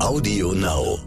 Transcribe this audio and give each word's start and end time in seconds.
Audio 0.00 0.52
Now. 0.52 1.00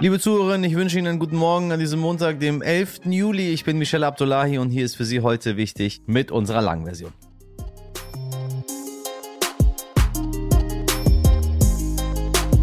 Liebe 0.00 0.20
Zuhörerinnen, 0.20 0.70
ich 0.70 0.76
wünsche 0.76 0.96
Ihnen 0.96 1.08
einen 1.08 1.18
guten 1.18 1.36
Morgen 1.36 1.72
an 1.72 1.80
diesem 1.80 1.98
Montag, 1.98 2.38
dem 2.38 2.62
11. 2.62 3.00
Juli. 3.06 3.50
Ich 3.50 3.64
bin 3.64 3.78
Michelle 3.78 4.06
Abdullahi 4.06 4.58
und 4.58 4.70
hier 4.70 4.84
ist 4.84 4.94
für 4.94 5.04
Sie 5.04 5.20
heute 5.20 5.56
wichtig 5.56 6.02
mit 6.06 6.30
unserer 6.30 6.62
langen 6.62 6.84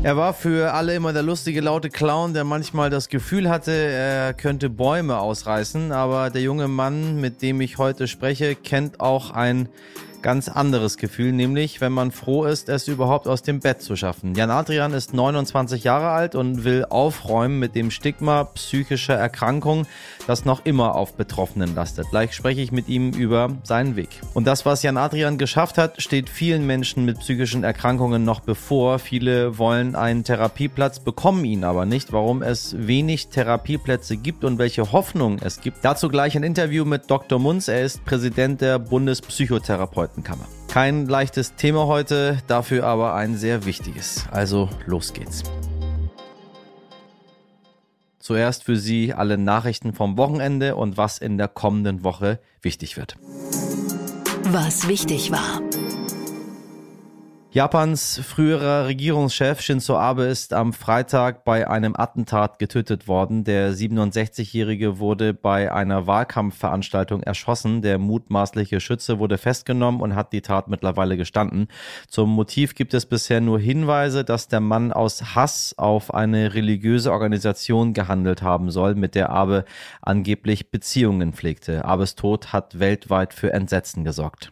Er 0.07 0.15
war 0.15 0.33
für 0.33 0.73
alle 0.73 0.95
immer 0.95 1.11
der 1.11 1.21
lustige, 1.21 1.59
laute 1.59 1.89
Clown, 1.89 2.33
der 2.33 2.45
manchmal 2.45 2.89
das 2.89 3.09
Gefühl 3.09 3.49
hatte, 3.49 3.73
er 3.73 4.33
könnte 4.33 4.69
Bäume 4.69 5.19
ausreißen. 5.19 5.91
Aber 5.91 6.29
der 6.29 6.41
junge 6.41 6.69
Mann, 6.69 7.19
mit 7.19 7.41
dem 7.41 7.59
ich 7.59 7.77
heute 7.77 8.07
spreche, 8.07 8.55
kennt 8.55 9.01
auch 9.01 9.31
ein 9.31 9.67
ganz 10.21 10.47
anderes 10.47 10.95
Gefühl, 10.95 11.33
nämlich 11.33 11.81
wenn 11.81 11.91
man 11.91 12.11
froh 12.11 12.45
ist, 12.45 12.69
es 12.69 12.87
überhaupt 12.87 13.27
aus 13.27 13.41
dem 13.41 13.59
Bett 13.59 13.81
zu 13.81 13.97
schaffen. 13.97 14.33
Jan 14.33 14.49
Adrian 14.49 14.93
ist 14.93 15.13
29 15.13 15.83
Jahre 15.83 16.09
alt 16.09 16.35
und 16.35 16.63
will 16.63 16.85
aufräumen 16.89 17.59
mit 17.59 17.75
dem 17.75 17.91
Stigma 17.91 18.45
psychischer 18.45 19.15
Erkrankung, 19.15 19.87
das 20.27 20.43
noch 20.45 20.65
immer 20.65 20.95
auf 20.95 21.13
Betroffenen 21.13 21.73
lastet. 21.75 22.09
Gleich 22.09 22.33
spreche 22.33 22.59
ich 22.59 22.71
mit 22.73 22.89
ihm 22.89 23.11
über 23.11 23.49
seinen 23.63 23.95
Weg. 23.95 24.09
Und 24.33 24.45
das, 24.45 24.65
was 24.65 24.83
Jan 24.83 24.97
Adrian 24.97 25.37
geschafft 25.37 25.77
hat, 25.77 26.01
steht 26.01 26.29
vielen 26.29 26.67
Menschen 26.67 27.05
mit 27.05 27.19
psychischen 27.19 27.63
Erkrankungen 27.63 28.25
noch 28.25 28.41
bevor. 28.41 28.99
Viele 28.99 29.57
wollen 29.57 29.95
einen 29.95 30.25
Therapieplatz, 30.25 30.99
bekommen 30.99 31.45
ihn 31.45 31.63
aber 31.63 31.85
nicht. 31.85 32.11
Warum 32.11 32.41
es 32.41 32.75
wenig 32.77 33.29
Therapieplätze 33.29 34.17
gibt 34.17 34.43
und 34.43 34.57
welche 34.57 34.91
Hoffnung 34.91 35.39
es 35.39 35.61
gibt. 35.61 35.77
Dazu 35.83 36.09
gleich 36.09 36.35
ein 36.35 36.43
Interview 36.43 36.83
mit 36.83 37.09
Dr. 37.09 37.39
Munz. 37.39 37.69
Er 37.69 37.83
ist 37.83 38.03
Präsident 38.03 38.59
der 38.59 38.77
Bundespsychotherapeuten. 38.77 40.17
Expertenkammer. 40.17 40.45
Kein 40.67 41.07
leichtes 41.07 41.55
Thema 41.55 41.87
heute, 41.87 42.37
dafür 42.47 42.85
aber 42.85 43.13
ein 43.13 43.35
sehr 43.37 43.65
wichtiges. 43.65 44.25
Also 44.31 44.69
los 44.85 45.13
geht's. 45.13 45.43
Zuerst 48.27 48.65
für 48.65 48.75
Sie 48.75 49.13
alle 49.13 49.37
Nachrichten 49.37 49.93
vom 49.93 50.17
Wochenende 50.17 50.75
und 50.75 50.97
was 50.97 51.17
in 51.17 51.37
der 51.37 51.47
kommenden 51.47 52.03
Woche 52.03 52.41
wichtig 52.61 52.97
wird. 52.97 53.15
Was 54.43 54.89
wichtig 54.89 55.31
war. 55.31 55.61
Japans 57.57 58.21
früherer 58.23 58.85
Regierungschef 58.85 59.61
Shinzo 59.61 59.97
Abe 59.97 60.25
ist 60.25 60.53
am 60.53 60.73
Freitag 60.73 61.43
bei 61.43 61.67
einem 61.67 61.95
Attentat 61.95 62.59
getötet 62.59 63.07
worden. 63.07 63.45
Der 63.45 63.73
67-Jährige 63.73 64.99
wurde 64.99 65.33
bei 65.33 65.73
einer 65.73 66.05
Wahlkampfveranstaltung 66.05 67.23
erschossen. 67.23 67.81
Der 67.81 67.97
mutmaßliche 67.97 68.79
Schütze 68.79 69.17
wurde 69.17 69.39
festgenommen 69.39 70.01
und 70.01 70.13
hat 70.13 70.33
die 70.33 70.43
Tat 70.43 70.67
mittlerweile 70.67 71.17
gestanden. 71.17 71.67
Zum 72.07 72.29
Motiv 72.29 72.75
gibt 72.75 72.93
es 72.93 73.07
bisher 73.07 73.41
nur 73.41 73.59
Hinweise, 73.59 74.23
dass 74.23 74.47
der 74.47 74.59
Mann 74.59 74.93
aus 74.93 75.33
Hass 75.33 75.73
auf 75.79 76.13
eine 76.13 76.53
religiöse 76.53 77.11
Organisation 77.11 77.93
gehandelt 77.93 78.43
haben 78.43 78.69
soll, 78.69 78.93
mit 78.93 79.15
der 79.15 79.31
Abe 79.31 79.65
angeblich 80.03 80.69
Beziehungen 80.69 81.33
pflegte. 81.33 81.85
Abes 81.85 82.13
Tod 82.13 82.53
hat 82.53 82.77
weltweit 82.77 83.33
für 83.33 83.51
Entsetzen 83.51 84.03
gesorgt. 84.03 84.51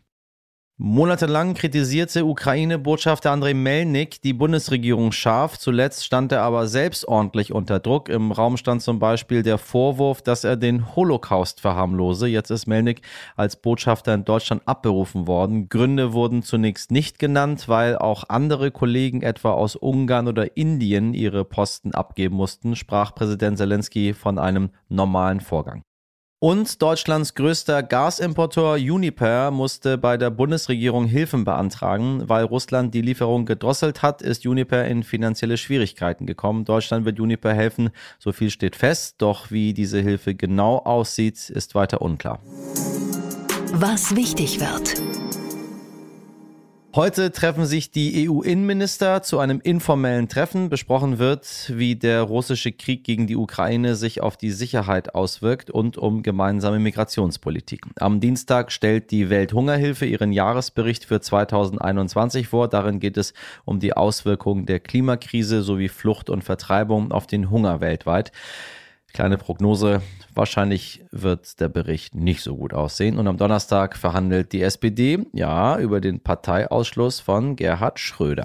Monatelang 0.78 1.54
kritisierte 1.54 2.26
Ukraine-Botschafter 2.26 3.32
Andrei 3.32 3.54
Melnik 3.54 4.22
die 4.22 4.34
Bundesregierung 4.34 5.14
scharf. 5.14 5.58
Zuletzt 5.58 6.04
stand 6.04 6.34
er 6.34 6.42
aber 6.42 6.68
selbst 6.68 7.08
ordentlich 7.08 7.54
unter 7.54 7.80
Druck. 7.80 8.10
Im 8.10 8.34
Raum 8.34 8.58
stand 8.58 8.82
zum 8.82 9.00
Beispiel 9.00 9.42
der 9.42 9.58
Vorwurf, 9.58 10.22
dass 10.22 10.44
er 10.44 10.58
den 10.58 10.94
Holocaust 10.94 11.62
verharmlose. 11.62 12.28
Jetzt 12.28 12.50
ist 12.50 12.68
Melnik 12.68 13.04
als 13.38 13.56
Botschafter 13.56 14.14
in 14.14 14.26
Deutschland 14.26 14.64
abberufen 14.66 15.28
worden. 15.28 15.70
Gründe 15.70 16.12
wurden 16.12 16.44
zunächst 16.44 16.92
nicht 16.92 17.20
genannt, 17.20 17.70
weil 17.70 17.98
auch 17.98 18.26
andere 18.28 18.72
Kollegen 18.72 19.22
etwa 19.22 19.52
aus 19.52 19.78
Ungarn 19.78 20.28
oder 20.28 20.58
Indien 20.58 21.14
ihre 21.14 21.46
Posten 21.46 21.94
abgeben 21.94 22.36
mussten, 22.36 22.76
sprach 22.76 23.16
Präsident 23.16 23.58
Zelensky 23.58 24.14
von 24.14 24.38
einem 24.38 24.72
normalen 24.90 25.40
Vorgang. 25.40 25.84
Und 26.40 26.82
Deutschlands 26.82 27.34
größter 27.34 27.82
Gasimporteur 27.82 28.74
Uniper 28.74 29.52
musste 29.52 29.98
bei 29.98 30.18
der 30.18 30.30
Bundesregierung 30.30 31.06
Hilfen 31.06 31.46
beantragen. 31.46 32.28
Weil 32.28 32.44
Russland 32.44 32.94
die 32.94 33.02
Lieferung 33.02 33.46
gedrosselt 33.46 34.02
hat, 34.02 34.22
ist 34.22 34.46
Uniper 34.46 34.86
in 34.86 35.04
finanzielle 35.04 35.58
Schwierigkeiten 35.58 36.26
gekommen. 36.26 36.66
Deutschland 36.66 37.06
wird 37.06 37.20
Uniper 37.20 37.54
helfen, 37.54 37.90
so 38.20 38.34
viel 38.34 38.50
steht 38.50 38.76
fest. 38.76 39.16
Doch 39.20 39.50
wie 39.50 39.74
diese 39.74 40.00
Hilfe 40.00 40.36
genau 40.36 40.80
aussieht, 40.80 41.50
ist 41.50 41.74
weiter 41.74 42.02
unklar. 42.02 42.40
Was 43.74 44.16
wichtig 44.16 44.60
wird. 44.60 45.15
Heute 46.96 47.34
treffen 47.34 47.66
sich 47.66 47.92
die 47.92 48.30
EU-Innenminister 48.30 49.22
zu 49.22 49.40
einem 49.40 49.60
informellen 49.60 50.30
Treffen. 50.30 50.70
Besprochen 50.70 51.20
wird, 51.20 51.74
wie 51.76 51.98
der 51.98 52.22
russische 52.22 52.72
Krieg 52.72 53.04
gegen 53.04 53.28
die 53.28 53.36
Ukraine 53.36 53.96
sich 53.96 54.24
auf 54.24 54.38
die 54.38 54.52
Sicherheit 54.52 55.14
auswirkt 55.14 55.70
und 55.70 55.98
um 55.98 56.24
gemeinsame 56.24 56.80
Migrationspolitik. 56.80 57.82
Am 58.00 58.22
Dienstag 58.22 58.72
stellt 58.72 59.12
die 59.12 59.30
Welthungerhilfe 59.30 60.06
ihren 60.06 60.32
Jahresbericht 60.32 61.04
für 61.04 61.20
2021 61.20 62.48
vor. 62.48 62.70
Darin 62.70 63.02
geht 63.02 63.18
es 63.18 63.34
um 63.66 63.82
die 63.82 63.92
Auswirkungen 63.92 64.66
der 64.66 64.80
Klimakrise 64.80 65.64
sowie 65.64 65.90
Flucht 65.90 66.30
und 66.30 66.46
Vertreibung 66.46 67.12
auf 67.12 67.28
den 67.28 67.50
Hunger 67.50 67.82
weltweit. 67.82 68.32
Kleine 69.16 69.38
Prognose, 69.38 70.02
wahrscheinlich 70.34 71.06
wird 71.10 71.62
der 71.62 71.70
Bericht 71.70 72.16
nicht 72.16 72.42
so 72.42 72.58
gut 72.58 72.74
aussehen. 72.74 73.18
Und 73.18 73.30
am 73.30 73.38
Donnerstag 73.38 73.96
verhandelt 73.96 74.52
die 74.52 74.62
SPD, 74.62 75.26
ja, 75.32 75.80
über 75.80 76.02
den 76.02 76.20
Parteiausschluss 76.20 77.22
von 77.22 77.56
Gerhard 77.56 77.98
Schröder. 77.98 78.44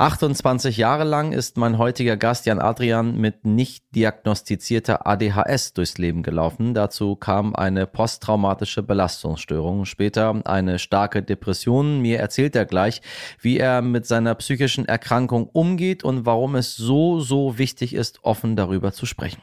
28 0.00 0.76
Jahre 0.76 1.02
lang 1.02 1.32
ist 1.32 1.56
mein 1.56 1.76
heutiger 1.76 2.16
Gast 2.16 2.46
Jan 2.46 2.60
Adrian 2.60 3.16
mit 3.16 3.44
nicht 3.44 3.84
diagnostizierter 3.96 5.08
ADHS 5.08 5.72
durchs 5.72 5.98
Leben 5.98 6.22
gelaufen. 6.22 6.72
Dazu 6.72 7.16
kam 7.16 7.52
eine 7.56 7.88
posttraumatische 7.88 8.84
Belastungsstörung, 8.84 9.86
später 9.86 10.40
eine 10.44 10.78
starke 10.78 11.24
Depression. 11.24 12.00
Mir 12.00 12.20
erzählt 12.20 12.54
er 12.54 12.64
gleich, 12.64 13.02
wie 13.40 13.58
er 13.58 13.82
mit 13.82 14.06
seiner 14.06 14.36
psychischen 14.36 14.84
Erkrankung 14.84 15.48
umgeht 15.48 16.04
und 16.04 16.24
warum 16.24 16.54
es 16.54 16.76
so, 16.76 17.18
so 17.18 17.58
wichtig 17.58 17.92
ist, 17.92 18.20
offen 18.22 18.54
darüber 18.54 18.92
zu 18.92 19.04
sprechen. 19.04 19.42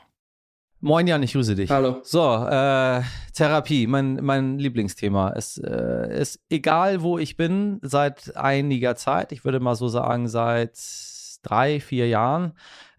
Moin 0.85 1.07
Jan, 1.07 1.23
ich 1.23 1.34
grüße 1.34 1.56
dich. 1.56 1.72
Hallo. 1.72 2.01
So, 2.03 2.46
äh, 2.47 3.01
Therapie, 3.34 3.88
mein, 3.88 4.19
mein 4.22 4.59
Lieblingsthema. 4.59 5.34
Es 5.35 5.57
äh, 5.57 6.22
ist 6.22 6.40
egal, 6.47 7.01
wo 7.01 7.18
ich 7.18 7.38
bin, 7.38 7.79
seit 7.81 8.38
einiger 8.38 8.96
Zeit, 8.96 9.31
ich 9.31 9.44
würde 9.44 9.59
mal 9.59 9.73
so 9.73 9.88
sagen, 9.88 10.28
seit 10.28 10.78
drei, 11.41 11.79
vier 11.79 12.07
Jahren, 12.07 12.53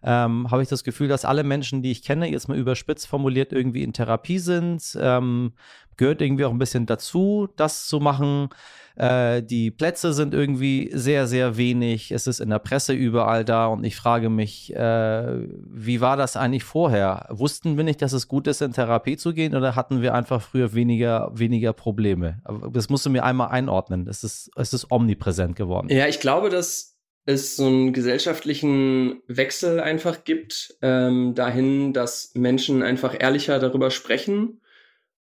ähm, 0.07 0.49
habe 0.49 0.63
ich 0.63 0.69
das 0.69 0.85
Gefühl, 0.85 1.09
dass 1.09 1.25
alle 1.25 1.43
Menschen, 1.43 1.81
die 1.81 1.91
ich 1.91 2.01
kenne, 2.01 2.31
jetzt 2.31 2.47
mal 2.47 2.57
überspitzt 2.57 3.07
formuliert, 3.07 3.51
irgendwie 3.51 3.83
in 3.83 3.91
Therapie 3.91 4.39
sind. 4.39 4.97
Ähm, 4.99 5.51
gehört 5.97 6.21
irgendwie 6.21 6.45
auch 6.45 6.51
ein 6.51 6.59
bisschen 6.59 6.85
dazu, 6.85 7.49
das 7.57 7.87
zu 7.87 7.99
machen. 7.99 8.47
Äh, 8.95 9.43
die 9.43 9.69
Plätze 9.69 10.13
sind 10.13 10.33
irgendwie 10.33 10.89
sehr, 10.93 11.27
sehr 11.27 11.57
wenig. 11.57 12.11
Es 12.11 12.25
ist 12.25 12.39
in 12.39 12.49
der 12.49 12.59
Presse 12.59 12.93
überall 12.93 13.43
da 13.43 13.67
und 13.67 13.83
ich 13.83 13.97
frage 13.97 14.29
mich, 14.29 14.73
äh, 14.73 15.45
wie 15.65 15.99
war 15.99 16.15
das 16.15 16.37
eigentlich 16.37 16.63
vorher? 16.63 17.27
Wussten 17.29 17.75
wir 17.75 17.83
nicht, 17.83 18.01
dass 18.01 18.13
es 18.13 18.29
gut 18.29 18.47
ist, 18.47 18.61
in 18.61 18.71
Therapie 18.71 19.17
zu 19.17 19.33
gehen 19.33 19.55
oder 19.55 19.75
hatten 19.75 20.01
wir 20.01 20.13
einfach 20.13 20.41
früher 20.41 20.73
weniger, 20.73 21.31
weniger 21.33 21.73
Probleme? 21.73 22.41
Das 22.71 22.89
musst 22.89 23.05
du 23.05 23.09
mir 23.09 23.25
einmal 23.25 23.49
einordnen. 23.49 24.07
Es 24.07 24.23
ist, 24.23 24.51
es 24.55 24.71
ist 24.71 24.89
omnipräsent 24.89 25.57
geworden. 25.57 25.89
Ja, 25.89 26.07
ich 26.07 26.21
glaube, 26.21 26.49
dass 26.49 26.96
es 27.27 27.57
so 27.57 27.67
einen 27.67 27.91
gesellschaftlichen 27.91 29.21
Wechsel 29.27 29.81
einfach 29.81 30.23
gibt, 30.23 30.77
ähm, 30.81 31.35
dahin, 31.35 31.91
dass 31.91 32.31
Menschen 32.35 32.81
einfach 32.81 33.15
ehrlicher 33.19 33.59
darüber 33.59 33.91
sprechen 33.91 34.61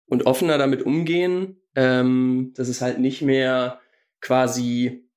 und 0.07 0.27
offener 0.27 0.59
damit 0.59 0.83
umgehen, 0.83 1.57
ähm, 1.75 2.53
dass 2.57 2.69
es 2.69 2.83
halt 2.83 2.99
nicht 3.01 3.23
mehr 3.23 3.81
quasi 4.21 5.09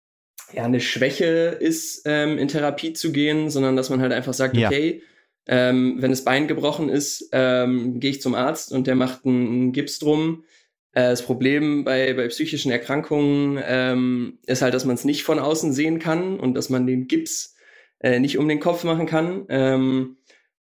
ja 0.54 0.64
eine 0.64 0.80
Schwäche 0.80 1.58
ist, 1.60 2.04
ähm, 2.06 2.38
in 2.38 2.48
Therapie 2.48 2.94
zu 2.94 3.12
gehen, 3.12 3.50
sondern 3.50 3.76
dass 3.76 3.90
man 3.90 4.00
halt 4.00 4.14
einfach 4.14 4.34
sagt, 4.34 4.56
ja. 4.56 4.70
okay, 4.70 5.04
ähm, 5.46 5.98
wenn 6.00 6.12
das 6.12 6.24
Bein 6.24 6.48
gebrochen 6.48 6.88
ist, 6.88 7.30
ähm, 7.34 8.00
gehe 8.00 8.12
ich 8.12 8.22
zum 8.22 8.34
Arzt 8.34 8.72
und 8.72 8.88
der 8.88 8.96
macht 8.96 9.26
einen, 9.26 9.48
einen 9.48 9.72
Gips 9.74 10.00
drum. 10.00 10.46
Äh, 10.94 11.10
das 11.10 11.22
Problem 11.22 11.84
bei, 11.84 12.14
bei 12.14 12.28
psychischen 12.28 12.72
Erkrankungen 12.72 13.62
ähm, 13.66 14.40
ist 14.46 14.62
halt, 14.62 14.74
dass 14.74 14.86
man 14.86 14.96
es 14.96 15.06
nicht 15.06 15.24
von 15.24 15.40
außen 15.40 15.74
sehen 15.74 16.00
kann 16.00 16.40
und 16.40 16.54
dass 16.54 16.70
man 16.70 16.88
den 16.88 17.08
Gips 17.08 17.56
äh, 18.00 18.20
nicht 18.20 18.38
um 18.38 18.48
den 18.48 18.60
Kopf 18.60 18.84
machen 18.84 19.06
kann. 19.06 19.46
Ähm, 19.50 20.18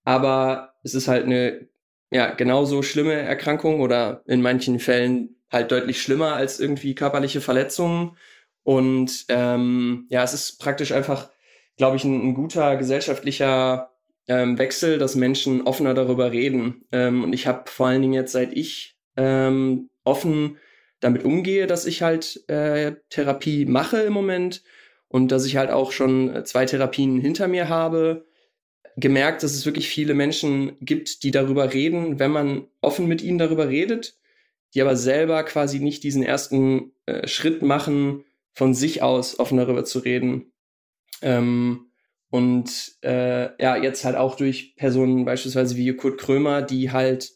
aber 0.03 0.75
es 0.83 0.95
ist 0.95 1.07
halt 1.07 1.25
eine 1.25 1.69
ja, 2.11 2.33
genauso 2.33 2.81
schlimme 2.81 3.13
Erkrankung 3.13 3.81
oder 3.81 4.23
in 4.25 4.41
manchen 4.41 4.79
Fällen 4.79 5.35
halt 5.51 5.71
deutlich 5.71 6.01
schlimmer 6.01 6.33
als 6.33 6.59
irgendwie 6.59 6.95
körperliche 6.95 7.41
Verletzungen. 7.41 8.17
Und 8.63 9.25
ähm, 9.29 10.05
ja, 10.09 10.23
es 10.23 10.33
ist 10.33 10.59
praktisch 10.59 10.91
einfach, 10.91 11.29
glaube 11.77 11.97
ich, 11.97 12.03
ein, 12.03 12.29
ein, 12.29 12.33
guter 12.33 12.77
gesellschaftlicher 12.77 13.91
ähm, 14.27 14.57
Wechsel, 14.57 14.97
dass 14.97 15.15
Menschen 15.15 15.61
offener 15.61 15.93
darüber 15.93 16.31
reden. 16.31 16.85
Ähm, 16.91 17.23
und 17.23 17.33
ich 17.33 17.47
habe 17.47 17.69
vor 17.69 17.87
allen 17.87 18.01
Dingen 18.01 18.13
jetzt, 18.13 18.31
seit 18.31 18.53
ich 18.53 18.97
ähm, 19.17 19.88
offen 20.03 20.57
damit 20.99 21.23
umgehe, 21.23 21.67
dass 21.67 21.85
ich 21.85 22.01
halt 22.01 22.43
äh, 22.49 22.95
Therapie 23.09 23.65
mache 23.65 23.97
im 23.99 24.13
Moment 24.13 24.63
und 25.07 25.31
dass 25.31 25.45
ich 25.45 25.57
halt 25.57 25.71
auch 25.71 25.91
schon 25.91 26.45
zwei 26.45 26.65
Therapien 26.65 27.19
hinter 27.19 27.47
mir 27.47 27.69
habe, 27.69 28.25
gemerkt, 28.97 29.43
dass 29.43 29.53
es 29.53 29.65
wirklich 29.65 29.87
viele 29.87 30.13
Menschen 30.13 30.75
gibt, 30.81 31.23
die 31.23 31.31
darüber 31.31 31.73
reden, 31.73 32.19
wenn 32.19 32.31
man 32.31 32.67
offen 32.81 33.07
mit 33.07 33.21
ihnen 33.21 33.37
darüber 33.37 33.69
redet, 33.69 34.17
die 34.73 34.81
aber 34.81 34.95
selber 34.95 35.43
quasi 35.43 35.79
nicht 35.79 36.03
diesen 36.03 36.23
ersten 36.23 36.91
äh, 37.05 37.27
Schritt 37.27 37.61
machen, 37.61 38.25
von 38.53 38.73
sich 38.73 39.01
aus 39.01 39.39
offen 39.39 39.57
darüber 39.57 39.85
zu 39.85 39.99
reden. 39.99 40.51
Ähm, 41.21 41.91
und 42.29 42.97
äh, 43.01 43.61
ja, 43.61 43.77
jetzt 43.77 44.05
halt 44.05 44.15
auch 44.15 44.35
durch 44.35 44.75
Personen 44.75 45.25
beispielsweise 45.25 45.75
wie 45.75 45.95
Kurt 45.95 46.19
Krömer, 46.19 46.61
die 46.61 46.91
halt 46.91 47.31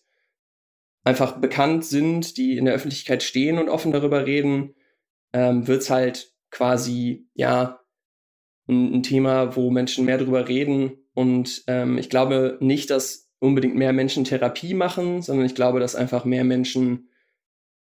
einfach 1.04 1.38
bekannt 1.38 1.86
sind, 1.86 2.38
die 2.38 2.58
in 2.58 2.66
der 2.66 2.74
Öffentlichkeit 2.74 3.24
stehen 3.24 3.58
und 3.58 3.70
offen 3.70 3.92
darüber 3.92 4.26
reden, 4.26 4.76
ähm, 5.34 5.68
wird 5.68 5.82
es 5.82 5.90
halt 5.90 6.34
quasi, 6.52 7.28
ja, 7.34 7.80
ein, 8.68 8.96
ein, 8.96 9.04
Thema, 9.04 9.56
wo 9.56 9.72
Menschen 9.72 10.06
mehr 10.06 10.18
darüber 10.18 10.48
reden. 10.48 10.94
Und 11.14 11.64
ähm, 11.68 11.98
ich 11.98 12.10
glaube 12.10 12.58
nicht, 12.62 12.90
dass 12.90 13.30
unbedingt 13.40 13.76
mehr 13.76 13.92
Menschen 13.92 14.24
Therapie 14.24 14.74
machen, 14.74 15.22
sondern 15.22 15.46
ich 15.46 15.56
glaube, 15.56 15.80
dass 15.80 15.96
einfach 15.96 16.24
mehr 16.24 16.46
Menschen 16.46 17.10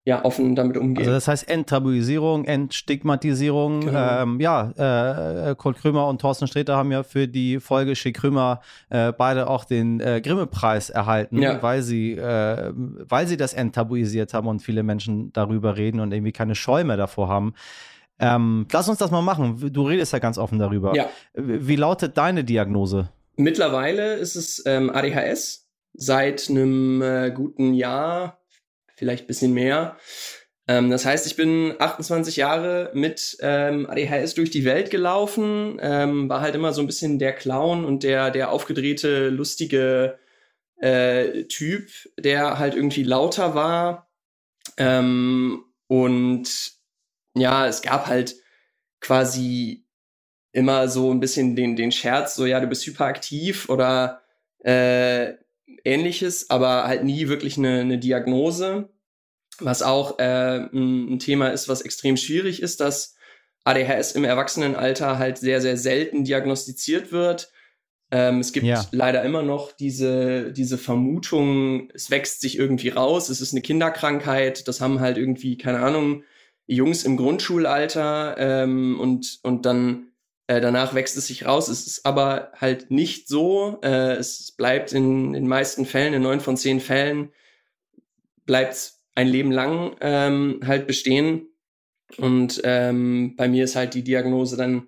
ja, 0.08 0.24
offen 0.24 0.56
damit 0.56 0.78
umgehen. 0.78 1.00
Also 1.00 1.12
das 1.12 1.28
heißt 1.28 1.50
Enttabuisierung, 1.50 2.46
Entstigmatisierung. 2.46 3.82
Genau. 3.82 4.22
Ähm, 4.22 4.40
ja, 4.40 5.50
äh, 5.50 5.54
Kurt 5.56 5.80
Krömer 5.80 6.08
und 6.08 6.22
Thorsten 6.22 6.48
Sträter 6.48 6.78
haben 6.78 6.94
ja 6.94 7.04
für 7.04 7.28
die 7.28 7.60
Folge 7.60 7.94
Schick 7.94 8.16
Krömer 8.16 8.62
äh, 8.90 9.12
beide 9.12 9.50
auch 9.50 9.66
den 9.66 10.00
äh, 10.00 10.22
Grimme-Preis 10.22 10.90
erhalten, 10.90 11.42
ja. 11.42 11.62
weil, 11.62 11.82
sie, 11.82 12.14
äh, 12.14 12.72
weil 12.74 13.28
sie 13.28 13.36
das 13.36 13.54
enttabuisiert 13.54 14.34
haben 14.34 14.48
und 14.48 14.62
viele 14.62 14.82
Menschen 14.82 15.34
darüber 15.34 15.76
reden 15.76 16.00
und 16.00 16.14
irgendwie 16.14 16.32
keine 16.32 16.56
Scheu 16.56 16.86
mehr 16.86 16.96
davor 16.96 17.28
haben. 17.28 17.54
Ähm, 18.18 18.66
lass 18.72 18.88
uns 18.88 19.00
das 19.00 19.12
mal 19.12 19.22
machen. 19.22 19.74
Du 19.74 19.86
redest 19.86 20.14
ja 20.14 20.20
ganz 20.20 20.38
offen 20.38 20.58
darüber. 20.58 20.96
Ja. 20.96 21.10
Wie 21.34 21.76
lautet 21.76 22.18
deine 22.18 22.46
Diagnose? 22.46 23.10
Mittlerweile 23.36 24.14
ist 24.14 24.38
es 24.38 24.64
ähm, 24.66 24.90
ADHS. 24.90 25.68
Seit 26.00 26.50
einem 26.50 27.02
äh, 27.02 27.32
guten 27.32 27.74
Jahr 27.74 28.38
vielleicht 28.98 29.24
ein 29.24 29.28
bisschen 29.28 29.54
mehr. 29.54 29.98
Ähm, 30.68 30.90
das 30.90 31.06
heißt, 31.06 31.26
ich 31.28 31.38
bin 31.38 31.76
28 31.80 32.36
Jahre 32.36 32.92
mit 32.94 33.38
ähm, 33.40 33.90
ADHS 33.90 34.34
durch 34.34 34.50
die 34.50 34.66
Welt 34.66 34.90
gelaufen, 34.90 35.80
ähm, 35.82 36.28
war 36.28 36.42
halt 36.42 36.56
immer 36.56 36.74
so 36.74 36.82
ein 36.82 36.88
bisschen 36.88 37.20
der 37.20 37.34
Clown 37.34 37.86
und 37.86 38.04
der, 38.04 38.32
der 38.32 38.52
aufgedrehte, 38.52 39.30
lustige 39.30 40.20
äh, 40.82 41.44
Typ, 41.46 41.90
der 42.20 42.60
halt 42.60 42.76
irgendwie 42.76 43.04
lauter 43.04 43.56
war. 43.56 44.10
Ähm, 44.78 45.64
und 45.88 46.50
ja, 47.36 47.68
es 47.68 47.82
gab 47.82 48.08
halt 48.08 48.36
quasi 49.00 49.86
immer 50.52 50.88
so 50.90 51.12
ein 51.12 51.20
bisschen 51.20 51.56
den, 51.56 51.76
den 51.76 51.92
Scherz, 51.92 52.36
so 52.36 52.46
ja, 52.46 52.60
du 52.60 52.68
bist 52.68 52.86
hyperaktiv 52.86 53.70
oder 53.70 54.22
äh, 54.60 55.34
ähnliches, 55.84 56.50
aber 56.50 56.84
halt 56.86 57.04
nie 57.04 57.28
wirklich 57.28 57.58
eine, 57.58 57.82
eine 57.82 57.98
Diagnose. 57.98 58.90
Was 59.60 59.82
auch 59.82 60.20
äh, 60.20 60.68
ein 60.72 61.20
Thema 61.20 61.50
ist, 61.50 61.68
was 61.68 61.82
extrem 61.82 62.16
schwierig 62.16 62.62
ist, 62.62 62.80
dass 62.80 63.16
ADHS 63.64 64.14
im 64.14 64.24
Erwachsenenalter 64.24 65.18
halt 65.18 65.38
sehr, 65.38 65.62
sehr 65.62 65.78
selten 65.78 66.24
diagnostiziert 66.24 67.12
wird. 67.12 67.52
Ähm, 68.12 68.40
es 68.40 68.54
gibt 68.54 68.66
ja. 68.66 68.86
leider 68.92 69.24
immer 69.24 69.44
noch 69.44 69.74
diese, 69.74 70.54
diese 70.54 70.78
Vermutung, 70.78 71.90
es 71.94 72.10
wächst 72.10 72.40
sich 72.40 72.58
irgendwie 72.58 72.90
raus, 72.90 73.30
es 73.30 73.42
ist 73.42 73.54
eine 73.54 73.62
Kinderkrankheit, 73.62 74.68
das 74.68 74.80
haben 74.80 75.02
halt 75.02 75.18
irgendwie, 75.18 75.58
keine 75.58 75.80
Ahnung, 75.80 76.24
Jungs 76.68 77.04
im 77.04 77.18
Grundschulalter 77.18 78.36
ähm, 78.38 79.00
und, 79.00 79.40
und 79.44 79.66
dann 79.66 80.12
äh, 80.48 80.62
danach 80.62 80.94
wächst 80.94 81.18
es 81.18 81.28
sich 81.28 81.46
raus. 81.46 81.68
Es 81.68 81.86
ist 81.86 82.06
aber 82.06 82.52
halt 82.56 82.90
nicht 82.90 83.28
so. 83.28 83.80
Äh, 83.84 84.14
es 84.14 84.54
bleibt 84.54 84.94
in 84.94 85.34
den 85.34 85.48
meisten 85.48 85.86
Fällen, 85.86 86.14
in 86.14 86.22
neun 86.22 86.40
von 86.40 86.56
zehn 86.56 86.80
Fällen, 86.80 87.32
bleibt 88.46 88.94
ein 89.14 89.28
Leben 89.28 89.52
lang 89.52 89.96
ähm, 90.00 90.62
halt 90.66 90.88
bestehen. 90.88 91.50
Und 92.18 92.62
ähm, 92.64 93.36
bei 93.36 93.50
mir 93.50 93.66
ist 93.66 93.76
halt 93.76 93.94
die 93.94 94.04
Diagnose 94.04 94.56
dann 94.56 94.88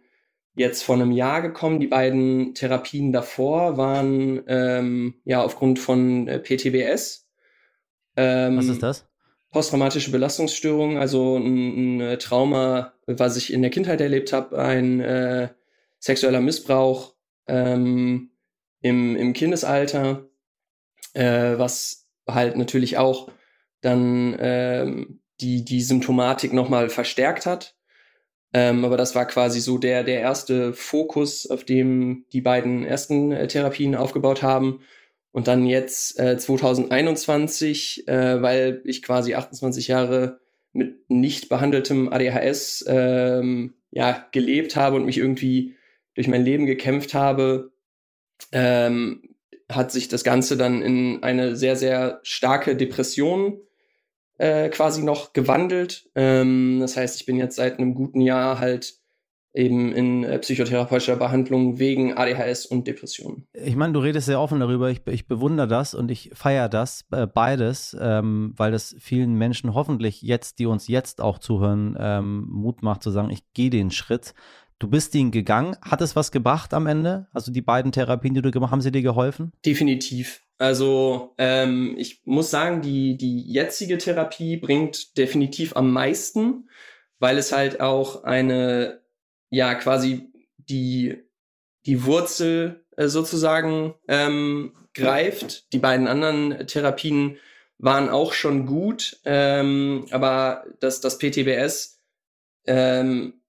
jetzt 0.55 0.83
vor 0.83 0.95
einem 0.95 1.11
Jahr 1.11 1.41
gekommen. 1.41 1.81
Die 1.81 1.87
beiden 1.87 2.53
Therapien 2.53 3.11
davor 3.11 3.77
waren 3.77 4.41
ähm, 4.47 5.15
ja 5.25 5.43
aufgrund 5.43 5.79
von 5.79 6.27
äh, 6.29 6.39
PTBS. 6.39 7.27
Ähm, 8.15 8.57
Was 8.57 8.67
ist 8.67 8.83
das? 8.83 9.08
Posttraumatische 9.51 10.11
Belastungsstörung, 10.11 10.97
also 10.97 11.37
ein, 11.37 11.97
ein, 11.97 12.01
äh, 12.01 12.17
Trauma, 12.17 12.93
was 13.07 13.35
ich 13.37 13.51
in 13.51 13.61
der 13.61 13.71
Kindheit 13.71 13.99
erlebt 13.99 14.31
habe, 14.31 14.59
ein 14.59 14.99
äh, 14.99 15.49
sexueller 15.99 16.41
Missbrauch 16.41 17.15
ähm, 17.47 18.31
im, 18.81 19.15
im 19.15 19.33
Kindesalter, 19.33 20.29
äh, 21.13 21.57
was 21.57 22.07
halt 22.27 22.57
natürlich 22.57 22.97
auch 22.97 23.31
dann 23.81 24.35
ähm, 24.39 25.21
die, 25.41 25.63
die 25.63 25.81
Symptomatik 25.81 26.53
nochmal 26.53 26.89
verstärkt 26.89 27.45
hat. 27.45 27.75
Ähm, 28.53 28.83
aber 28.83 28.97
das 28.97 29.15
war 29.15 29.25
quasi 29.25 29.59
so 29.59 29.77
der, 29.77 30.03
der 30.03 30.21
erste 30.21 30.73
Fokus, 30.73 31.49
auf 31.49 31.63
dem 31.63 32.25
die 32.33 32.41
beiden 32.41 32.83
ersten 32.83 33.31
äh, 33.31 33.47
Therapien 33.47 33.95
aufgebaut 33.95 34.41
haben. 34.41 34.81
Und 35.31 35.47
dann 35.47 35.65
jetzt 35.65 36.19
äh, 36.19 36.37
2021, 36.37 38.07
äh, 38.07 38.41
weil 38.41 38.81
ich 38.85 39.03
quasi 39.03 39.35
28 39.35 39.87
Jahre 39.87 40.39
mit 40.73 41.09
nicht 41.09 41.49
behandeltem 41.49 42.11
ADHS 42.11 42.85
ähm, 42.87 43.75
ja, 43.91 44.27
gelebt 44.31 44.75
habe 44.75 44.95
und 44.95 45.05
mich 45.05 45.17
irgendwie 45.17 45.75
durch 46.15 46.27
mein 46.27 46.43
Leben 46.43 46.65
gekämpft 46.65 47.13
habe, 47.13 47.71
ähm, 48.51 49.35
hat 49.69 49.91
sich 49.91 50.07
das 50.07 50.23
Ganze 50.23 50.57
dann 50.57 50.81
in 50.81 51.21
eine 51.23 51.55
sehr, 51.55 51.75
sehr 51.75 52.19
starke 52.23 52.75
Depression 52.75 53.61
äh, 54.39 54.69
quasi 54.69 55.03
noch 55.03 55.33
gewandelt. 55.33 56.09
Ähm, 56.15 56.79
das 56.79 56.97
heißt, 56.97 57.19
ich 57.19 57.25
bin 57.25 57.37
jetzt 57.37 57.55
seit 57.55 57.77
einem 57.77 57.93
guten 57.93 58.21
Jahr 58.21 58.59
halt 58.59 58.98
eben 59.53 59.91
in 59.91 60.23
äh, 60.23 60.37
psychotherapeutischer 60.39 61.15
Behandlung 61.15 61.79
wegen 61.79 62.15
ADHS 62.15 62.65
und 62.65 62.87
Depressionen. 62.87 63.47
Ich 63.53 63.75
meine, 63.75 63.93
du 63.93 63.99
redest 63.99 64.27
sehr 64.27 64.39
offen 64.39 64.59
darüber. 64.59 64.89
Ich, 64.89 65.01
ich 65.07 65.27
bewundere 65.27 65.67
das 65.67 65.93
und 65.93 66.11
ich 66.11 66.31
feiere 66.33 66.69
das 66.69 67.05
äh, 67.11 67.25
beides, 67.25 67.97
ähm, 67.99 68.53
weil 68.55 68.71
das 68.71 68.95
vielen 68.99 69.33
Menschen 69.35 69.73
hoffentlich 69.73 70.21
jetzt, 70.21 70.59
die 70.59 70.65
uns 70.65 70.87
jetzt 70.87 71.21
auch 71.21 71.39
zuhören, 71.39 71.97
ähm, 71.99 72.47
Mut 72.49 72.83
macht 72.83 73.03
zu 73.03 73.11
sagen, 73.11 73.31
ich 73.31 73.43
gehe 73.53 73.69
den 73.69 73.91
Schritt. 73.91 74.33
Du 74.77 74.87
bist 74.87 75.13
ihn 75.15 75.31
gegangen. 75.31 75.75
Hat 75.81 76.01
es 76.01 76.15
was 76.15 76.31
gebracht 76.31 76.73
am 76.73 76.87
Ende? 76.87 77.27
Also 77.33 77.51
die 77.51 77.61
beiden 77.61 77.91
Therapien, 77.91 78.33
die 78.33 78.41
du 78.41 78.51
gemacht 78.51 78.69
hast, 78.69 78.73
haben 78.73 78.81
sie 78.81 78.91
dir 78.91 79.01
geholfen? 79.01 79.51
Definitiv. 79.65 80.41
Also 80.57 81.33
ähm, 81.37 81.95
ich 81.97 82.21
muss 82.25 82.51
sagen, 82.51 82.81
die, 82.81 83.17
die 83.17 83.41
jetzige 83.51 83.97
Therapie 83.97 84.57
bringt 84.57 85.17
definitiv 85.17 85.75
am 85.75 85.91
meisten, 85.91 86.69
weil 87.17 87.37
es 87.37 87.51
halt 87.51 87.81
auch 87.81 88.23
eine, 88.23 89.01
ja, 89.49 89.75
quasi 89.75 90.31
die, 90.57 91.23
die 91.85 92.05
Wurzel 92.05 92.85
äh, 92.97 93.07
sozusagen 93.07 93.95
ähm, 94.07 94.73
greift. 94.93 95.71
Die 95.73 95.79
beiden 95.79 96.07
anderen 96.07 96.67
Therapien 96.67 97.37
waren 97.77 98.09
auch 98.09 98.33
schon 98.33 98.65
gut, 98.65 99.19
ähm, 99.25 100.05
aber 100.11 100.65
das, 100.79 101.01
das 101.01 101.17
PTBS 101.17 102.01
ähm, 102.65 103.41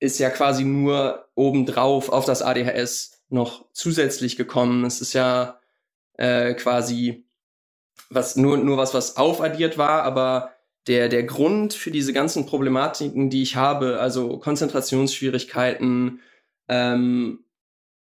ist 0.00 0.18
ja 0.18 0.30
quasi 0.30 0.64
nur 0.64 1.28
obendrauf 1.34 2.08
auf 2.08 2.24
das 2.24 2.42
ADHS 2.42 3.22
noch 3.28 3.66
zusätzlich 3.72 4.36
gekommen. 4.36 4.84
Es 4.84 5.00
ist 5.00 5.12
ja 5.12 5.60
äh, 6.14 6.54
quasi 6.54 7.26
was 8.08 8.36
nur, 8.36 8.56
nur 8.56 8.76
was, 8.76 8.94
was 8.94 9.16
aufaddiert 9.16 9.78
war, 9.78 10.02
aber 10.02 10.52
der, 10.86 11.08
der 11.08 11.24
Grund 11.24 11.74
für 11.74 11.90
diese 11.90 12.12
ganzen 12.12 12.46
Problematiken, 12.46 13.30
die 13.30 13.42
ich 13.42 13.56
habe, 13.56 14.00
also 14.00 14.38
Konzentrationsschwierigkeiten, 14.38 16.20
ähm, 16.68 17.44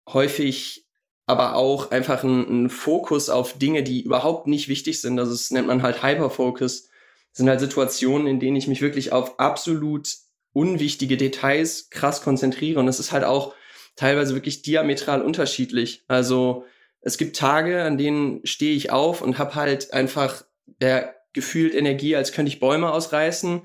häufig 0.09 0.87
aber 1.27 1.55
auch 1.55 1.93
einfach 1.93 2.25
ein, 2.25 2.65
ein, 2.65 2.71
Fokus 2.71 3.31
auf 3.31 3.59
Dinge, 3.59 3.83
die 3.83 4.03
überhaupt 4.03 4.49
nicht 4.49 4.69
wichtig 4.69 5.01
sind. 5.01 5.19
Also 5.19 5.33
das 5.33 5.51
nennt 5.53 5.69
man 5.69 5.83
halt 5.83 6.03
Hyperfocus. 6.03 6.83
Das 6.83 7.39
sind 7.39 7.49
halt 7.49 7.61
Situationen, 7.61 8.27
in 8.27 8.41
denen 8.41 8.57
ich 8.57 8.67
mich 8.67 8.83
wirklich 8.83 9.13
auf 9.13 9.39
absolut 9.39 10.09
unwichtige 10.53 11.17
Details 11.17 11.89
krass 11.91 12.23
konzentriere. 12.23 12.81
Und 12.81 12.89
es 12.89 12.99
ist 12.99 13.13
halt 13.13 13.25
auch 13.25 13.55
teilweise 13.95 14.35
wirklich 14.35 14.63
diametral 14.63 15.23
unterschiedlich. 15.23 16.05
Also 16.09 16.65
es 17.01 17.19
gibt 17.19 17.37
Tage, 17.37 17.83
an 17.85 17.99
denen 17.99 18.45
stehe 18.45 18.75
ich 18.75 18.91
auf 18.91 19.23
und 19.23 19.39
habe 19.39 19.55
halt 19.55 19.93
einfach 19.93 20.45
der 20.81 21.22
gefühlt 21.33 21.75
Energie, 21.75 22.17
als 22.17 22.33
könnte 22.33 22.51
ich 22.51 22.61
Bäume 22.61 22.93
ausreißen. 22.93 23.63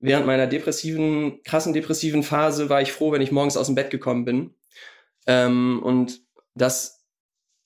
Während 0.00 0.26
meiner 0.26 0.46
depressiven, 0.46 1.42
krassen 1.44 1.72
depressiven 1.72 2.22
Phase 2.22 2.68
war 2.68 2.82
ich 2.82 2.92
froh, 2.92 3.12
wenn 3.12 3.22
ich 3.22 3.32
morgens 3.32 3.56
aus 3.56 3.66
dem 3.66 3.74
Bett 3.74 3.90
gekommen 3.90 4.24
bin. 4.24 4.54
Ähm, 5.26 5.82
und 5.82 6.20
dass 6.54 7.04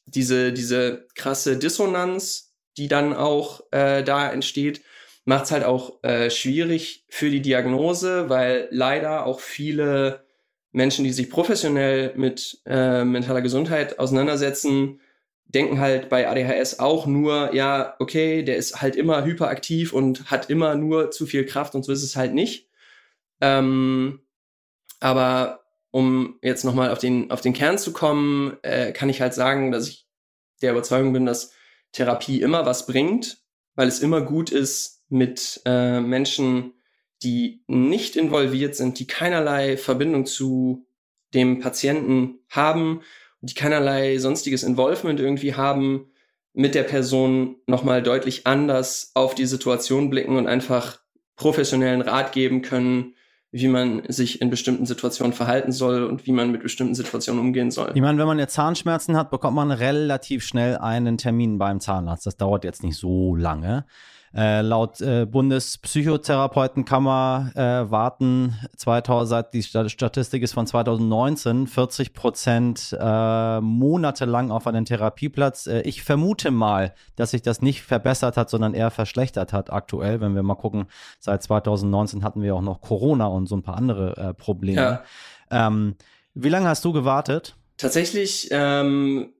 diese, 0.06 0.52
diese 0.52 1.06
krasse 1.14 1.56
Dissonanz, 1.56 2.54
die 2.76 2.88
dann 2.88 3.12
auch 3.12 3.62
äh, 3.72 4.02
da 4.04 4.30
entsteht, 4.30 4.82
macht 5.24 5.46
es 5.46 5.50
halt 5.50 5.64
auch 5.64 6.02
äh, 6.02 6.30
schwierig 6.30 7.04
für 7.08 7.28
die 7.28 7.42
Diagnose, 7.42 8.28
weil 8.30 8.68
leider 8.70 9.26
auch 9.26 9.40
viele 9.40 10.24
Menschen, 10.72 11.04
die 11.04 11.12
sich 11.12 11.28
professionell 11.28 12.14
mit 12.16 12.62
äh, 12.66 13.04
mentaler 13.04 13.42
Gesundheit 13.42 13.98
auseinandersetzen, 13.98 15.00
denken 15.48 15.80
halt 15.80 16.08
bei 16.08 16.28
ADHS 16.28 16.78
auch 16.78 17.06
nur, 17.06 17.54
ja, 17.54 17.96
okay, 17.98 18.42
der 18.42 18.56
ist 18.56 18.82
halt 18.82 18.96
immer 18.96 19.24
hyperaktiv 19.24 19.92
und 19.92 20.30
hat 20.30 20.50
immer 20.50 20.74
nur 20.74 21.10
zu 21.10 21.26
viel 21.26 21.46
Kraft 21.46 21.74
und 21.74 21.84
so 21.84 21.92
ist 21.92 22.02
es 22.02 22.16
halt 22.16 22.34
nicht. 22.34 22.68
Ähm, 23.40 24.20
aber 25.00 25.64
um 25.90 26.38
jetzt 26.42 26.64
nochmal 26.64 26.90
auf 26.90 26.98
den, 26.98 27.30
auf 27.30 27.40
den 27.40 27.54
Kern 27.54 27.78
zu 27.78 27.92
kommen, 27.92 28.58
äh, 28.62 28.92
kann 28.92 29.08
ich 29.08 29.20
halt 29.22 29.32
sagen, 29.32 29.72
dass 29.72 29.88
ich 29.88 30.06
der 30.60 30.72
Überzeugung 30.72 31.12
bin, 31.14 31.24
dass 31.24 31.52
Therapie 31.92 32.42
immer 32.42 32.66
was 32.66 32.86
bringt, 32.86 33.38
weil 33.74 33.88
es 33.88 34.00
immer 34.00 34.20
gut 34.20 34.50
ist, 34.50 34.98
mit 35.08 35.62
äh, 35.64 36.00
Menschen, 36.00 36.74
die 37.22 37.64
nicht 37.66 38.16
involviert 38.16 38.76
sind, 38.76 38.98
die 38.98 39.06
keinerlei 39.06 39.78
Verbindung 39.78 40.26
zu 40.26 40.86
dem 41.32 41.60
Patienten 41.60 42.40
haben 42.50 43.00
die 43.40 43.54
keinerlei 43.54 44.18
sonstiges 44.18 44.62
Involvement 44.62 45.20
irgendwie 45.20 45.54
haben, 45.54 46.10
mit 46.54 46.74
der 46.74 46.82
Person 46.82 47.56
nochmal 47.66 48.02
deutlich 48.02 48.46
anders 48.46 49.12
auf 49.14 49.34
die 49.34 49.46
Situation 49.46 50.10
blicken 50.10 50.36
und 50.36 50.46
einfach 50.46 50.98
professionellen 51.36 52.00
Rat 52.00 52.32
geben 52.32 52.62
können, 52.62 53.14
wie 53.50 53.68
man 53.68 54.02
sich 54.08 54.42
in 54.42 54.50
bestimmten 54.50 54.84
Situationen 54.84 55.32
verhalten 55.32 55.72
soll 55.72 56.04
und 56.04 56.26
wie 56.26 56.32
man 56.32 56.50
mit 56.50 56.62
bestimmten 56.62 56.94
Situationen 56.94 57.40
umgehen 57.40 57.70
soll. 57.70 57.92
Ich 57.94 58.00
meine, 58.00 58.18
wenn 58.18 58.26
man 58.26 58.38
jetzt 58.38 58.54
Zahnschmerzen 58.54 59.16
hat, 59.16 59.30
bekommt 59.30 59.56
man 59.56 59.70
relativ 59.70 60.44
schnell 60.44 60.76
einen 60.76 61.16
Termin 61.16 61.58
beim 61.58 61.80
Zahnarzt. 61.80 62.26
Das 62.26 62.36
dauert 62.36 62.64
jetzt 62.64 62.82
nicht 62.82 62.96
so 62.96 63.34
lange. 63.34 63.86
Äh, 64.34 64.60
laut 64.60 65.00
äh, 65.00 65.26
Bundespsychotherapeutenkammer 65.26 67.50
äh, 67.54 67.90
warten 67.90 68.54
2000, 68.76 69.28
seit 69.28 69.54
die 69.54 69.62
Statistik 69.62 70.42
ist 70.42 70.52
von 70.52 70.66
2019 70.66 71.66
40 71.66 72.12
Prozent 72.12 72.96
äh, 72.98 73.60
monatelang 73.60 74.50
auf 74.50 74.66
einen 74.66 74.84
Therapieplatz. 74.84 75.66
Äh, 75.66 75.80
ich 75.82 76.02
vermute 76.02 76.50
mal, 76.50 76.94
dass 77.16 77.30
sich 77.30 77.42
das 77.42 77.62
nicht 77.62 77.82
verbessert 77.82 78.36
hat, 78.36 78.50
sondern 78.50 78.74
eher 78.74 78.90
verschlechtert 78.90 79.52
hat 79.52 79.72
aktuell. 79.72 80.20
Wenn 80.20 80.34
wir 80.34 80.42
mal 80.42 80.56
gucken, 80.56 80.86
seit 81.18 81.42
2019 81.42 82.22
hatten 82.22 82.42
wir 82.42 82.54
auch 82.54 82.62
noch 82.62 82.80
Corona 82.80 83.26
und 83.26 83.46
so 83.46 83.56
ein 83.56 83.62
paar 83.62 83.76
andere 83.76 84.16
äh, 84.16 84.34
Probleme. 84.34 84.80
Ja. 84.80 85.02
Ähm, 85.50 85.96
wie 86.34 86.50
lange 86.50 86.68
hast 86.68 86.84
du 86.84 86.92
gewartet? 86.92 87.56
Tatsächlich 87.78 88.48
ähm, 88.50 89.32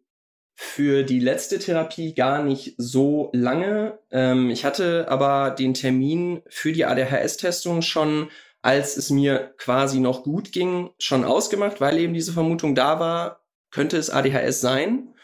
für 0.61 1.05
die 1.05 1.21
letzte 1.21 1.61
Therapie 1.61 2.15
gar 2.15 2.43
nicht 2.43 2.75
so 2.79 3.31
lange. 3.33 4.01
Ähm, 4.11 4.51
ich 4.51 4.65
hatte 4.65 5.07
aber 5.09 5.51
den 5.53 5.73
Termin 5.73 6.43
für 6.49 6.73
die 6.73 6.85
ADHS-Testung 6.85 7.81
schon, 7.81 8.29
als 8.61 8.97
es 8.97 9.09
mir 9.09 9.55
quasi 9.57 10.01
noch 10.01 10.25
gut 10.25 10.51
ging, 10.51 10.91
schon 10.99 11.25
ausgemacht, 11.25 11.81
weil 11.81 11.99
eben 11.99 12.13
diese 12.13 12.33
Vermutung 12.33 12.75
da 12.75 12.99
war, 12.99 13.45
könnte 13.71 13.99
es 13.99 14.11
ADHS 14.11 14.61
sein. 14.61 15.15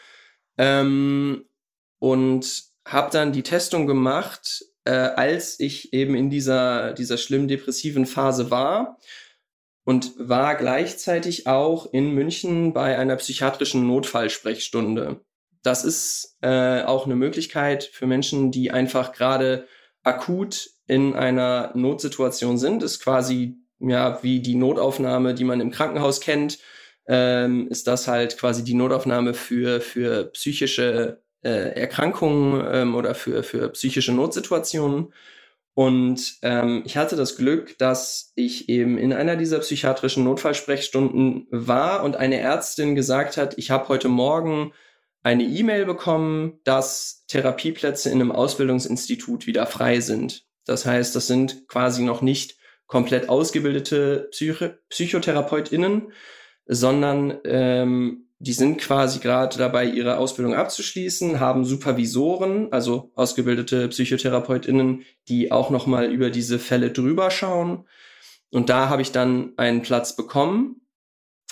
Ähm, 0.57 1.43
und 1.99 2.63
habe 2.85 3.11
dann 3.11 3.33
die 3.33 3.43
Testung 3.43 3.87
gemacht, 3.87 4.63
äh, 4.85 4.91
als 4.91 5.59
ich 5.59 5.91
eben 5.91 6.15
in 6.15 6.29
dieser, 6.29 6.93
dieser 6.93 7.17
schlimm 7.17 7.49
depressiven 7.49 8.05
Phase 8.05 8.51
war 8.51 8.99
und 9.85 10.13
war 10.17 10.55
gleichzeitig 10.55 11.47
auch 11.47 11.93
in 11.93 12.11
München 12.11 12.73
bei 12.73 12.97
einer 12.97 13.15
psychiatrischen 13.15 13.87
Notfallsprechstunde. 13.87 15.21
Das 15.63 15.85
ist 15.85 16.37
äh, 16.41 16.81
auch 16.81 17.05
eine 17.05 17.15
Möglichkeit 17.15 17.83
für 17.83 18.07
Menschen, 18.07 18.51
die 18.51 18.71
einfach 18.71 19.13
gerade 19.13 19.67
akut 20.03 20.69
in 20.87 21.15
einer 21.15 21.71
Notsituation 21.75 22.57
sind. 22.57 22.83
Ist 22.83 22.99
quasi 22.99 23.57
ja 23.79 24.21
wie 24.23 24.41
die 24.41 24.55
Notaufnahme, 24.55 25.33
die 25.33 25.43
man 25.43 25.61
im 25.61 25.71
Krankenhaus 25.71 26.19
kennt, 26.19 26.59
ähm, 27.07 27.67
ist 27.69 27.87
das 27.87 28.07
halt 28.07 28.37
quasi 28.37 28.63
die 28.63 28.73
Notaufnahme 28.73 29.33
für 29.33 29.81
für 29.81 30.25
psychische 30.31 31.21
äh, 31.43 31.79
Erkrankungen 31.79 32.65
ähm, 32.71 32.95
oder 32.95 33.13
für 33.13 33.43
für 33.43 33.69
psychische 33.69 34.13
Notsituationen. 34.13 35.13
Und 35.75 36.37
ähm, 36.41 36.83
ich 36.85 36.95
hatte 36.95 37.17
das 37.17 37.35
Glück, 37.35 37.77
dass 37.77 38.31
ich 38.35 38.69
eben 38.69 38.97
in 38.97 39.11
einer 39.11 39.35
dieser 39.35 39.59
psychiatrischen 39.59 40.23
Notfallsprechstunden 40.23 41.47
war 41.51 42.03
und 42.03 42.15
eine 42.15 42.39
Ärztin 42.39 42.95
gesagt 42.95 43.35
hat, 43.35 43.57
ich 43.57 43.71
habe 43.71 43.89
heute 43.89 44.07
Morgen 44.07 44.71
eine 45.21 45.43
E-Mail 45.43 45.85
bekommen, 45.85 46.59
dass 46.63 47.25
Therapieplätze 47.27 48.09
in 48.09 48.21
einem 48.21 48.31
Ausbildungsinstitut 48.31 49.47
wieder 49.47 49.65
frei 49.65 49.99
sind. 49.99 50.45
Das 50.65 50.85
heißt, 50.85 51.13
das 51.13 51.27
sind 51.27 51.67
quasi 51.67 52.03
noch 52.03 52.21
nicht 52.21 52.57
komplett 52.87 53.27
ausgebildete 53.27 54.29
Psycho 54.31 54.69
PsychotherapeutInnen, 54.89 56.13
sondern 56.67 57.37
ähm, 57.43 58.24
die 58.39 58.53
sind 58.53 58.79
quasi 58.79 59.19
gerade 59.19 59.57
dabei, 59.57 59.85
ihre 59.85 60.17
Ausbildung 60.17 60.55
abzuschließen, 60.55 61.39
haben 61.39 61.63
Supervisoren, 61.63 62.71
also 62.71 63.11
ausgebildete 63.15 63.87
PsychotherapeutInnen, 63.87 65.03
die 65.29 65.51
auch 65.51 65.69
nochmal 65.69 66.11
über 66.11 66.29
diese 66.29 66.59
Fälle 66.59 66.91
drüber 66.91 67.31
schauen. 67.31 67.85
Und 68.51 68.69
da 68.69 68.89
habe 68.89 69.01
ich 69.01 69.11
dann 69.11 69.53
einen 69.57 69.81
Platz 69.81 70.15
bekommen. 70.15 70.81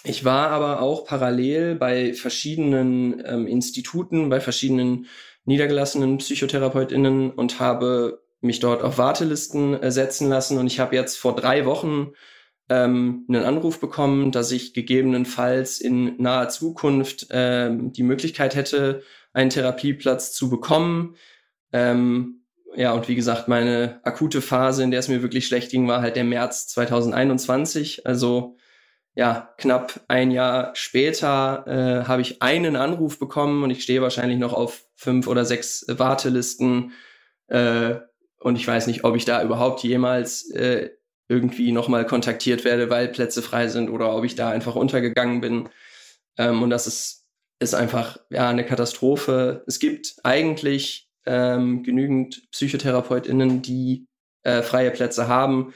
Ich 0.03 0.25
war 0.25 0.49
aber 0.49 0.81
auch 0.81 1.05
parallel 1.05 1.75
bei 1.75 2.13
verschiedenen 2.13 3.23
ähm, 3.25 3.47
Instituten, 3.47 4.29
bei 4.29 4.41
verschiedenen 4.41 5.07
niedergelassenen 5.45 6.17
PsychotherapeutInnen 6.17 7.31
und 7.31 7.59
habe 7.59 8.23
mich 8.41 8.59
dort 8.59 8.83
auf 8.83 8.97
Wartelisten 8.97 9.81
äh, 9.81 9.91
setzen 9.91 10.27
lassen. 10.27 10.57
Und 10.57 10.67
ich 10.67 10.79
habe 10.79 10.95
jetzt 10.95 11.17
vor 11.17 11.35
drei 11.35 11.65
Wochen 11.65 12.11
ähm, 12.73 13.25
einen 13.29 13.43
Anruf 13.43 13.79
bekommen, 13.79 14.31
dass 14.31 14.51
ich 14.51 14.73
gegebenenfalls 14.73 15.79
in 15.79 16.17
naher 16.17 16.49
Zukunft 16.49 17.27
ähm, 17.29 17.93
die 17.93 18.03
Möglichkeit 18.03 18.55
hätte, 18.55 19.03
einen 19.31 19.51
Therapieplatz 19.51 20.33
zu 20.33 20.49
bekommen. 20.49 21.15
Ähm, 21.71 22.41
ja, 22.75 22.93
und 22.93 23.07
wie 23.07 23.15
gesagt, 23.15 23.47
meine 23.47 23.99
akute 24.03 24.41
Phase, 24.41 24.83
in 24.83 24.89
der 24.89 24.99
es 25.01 25.07
mir 25.07 25.21
wirklich 25.21 25.45
schlecht 25.45 25.69
ging, 25.69 25.87
war 25.87 26.01
halt 26.01 26.15
der 26.15 26.23
März 26.23 26.67
2021. 26.69 28.07
Also 28.07 28.57
ja, 29.13 29.53
knapp 29.59 29.99
ein 30.07 30.31
Jahr 30.31 30.75
später 30.75 31.65
äh, 31.67 32.07
habe 32.07 32.23
ich 32.23 32.41
einen 32.41 32.75
Anruf 32.75 33.19
bekommen 33.19 33.63
und 33.63 33.69
ich 33.69 33.83
stehe 33.83 34.01
wahrscheinlich 34.01 34.39
noch 34.39 34.53
auf 34.53 34.85
fünf 34.95 35.27
oder 35.27 35.45
sechs 35.45 35.85
Wartelisten. 35.87 36.93
Äh, 37.47 37.97
und 38.39 38.55
ich 38.55 38.67
weiß 38.67 38.87
nicht, 38.87 39.03
ob 39.03 39.15
ich 39.15 39.25
da 39.25 39.43
überhaupt 39.43 39.83
jemals 39.83 40.49
äh, 40.49 40.89
irgendwie 41.27 41.71
nochmal 41.71 42.05
kontaktiert 42.05 42.65
werde, 42.65 42.89
weil 42.89 43.07
Plätze 43.07 43.41
frei 43.41 43.67
sind 43.67 43.89
oder 43.89 44.15
ob 44.15 44.23
ich 44.23 44.35
da 44.35 44.49
einfach 44.49 44.75
untergegangen 44.75 45.41
bin. 45.41 45.69
Ähm, 46.37 46.61
und 46.61 46.69
das 46.69 46.87
ist, 46.87 47.25
ist 47.59 47.73
einfach 47.73 48.17
ja 48.29 48.49
eine 48.49 48.65
Katastrophe. 48.65 49.63
Es 49.67 49.79
gibt 49.79 50.15
eigentlich 50.23 51.09
ähm, 51.25 51.83
genügend 51.83 52.41
PsychotherapeutInnen, 52.51 53.61
die 53.61 54.07
äh, 54.43 54.61
freie 54.61 54.91
Plätze 54.91 55.27
haben. 55.27 55.73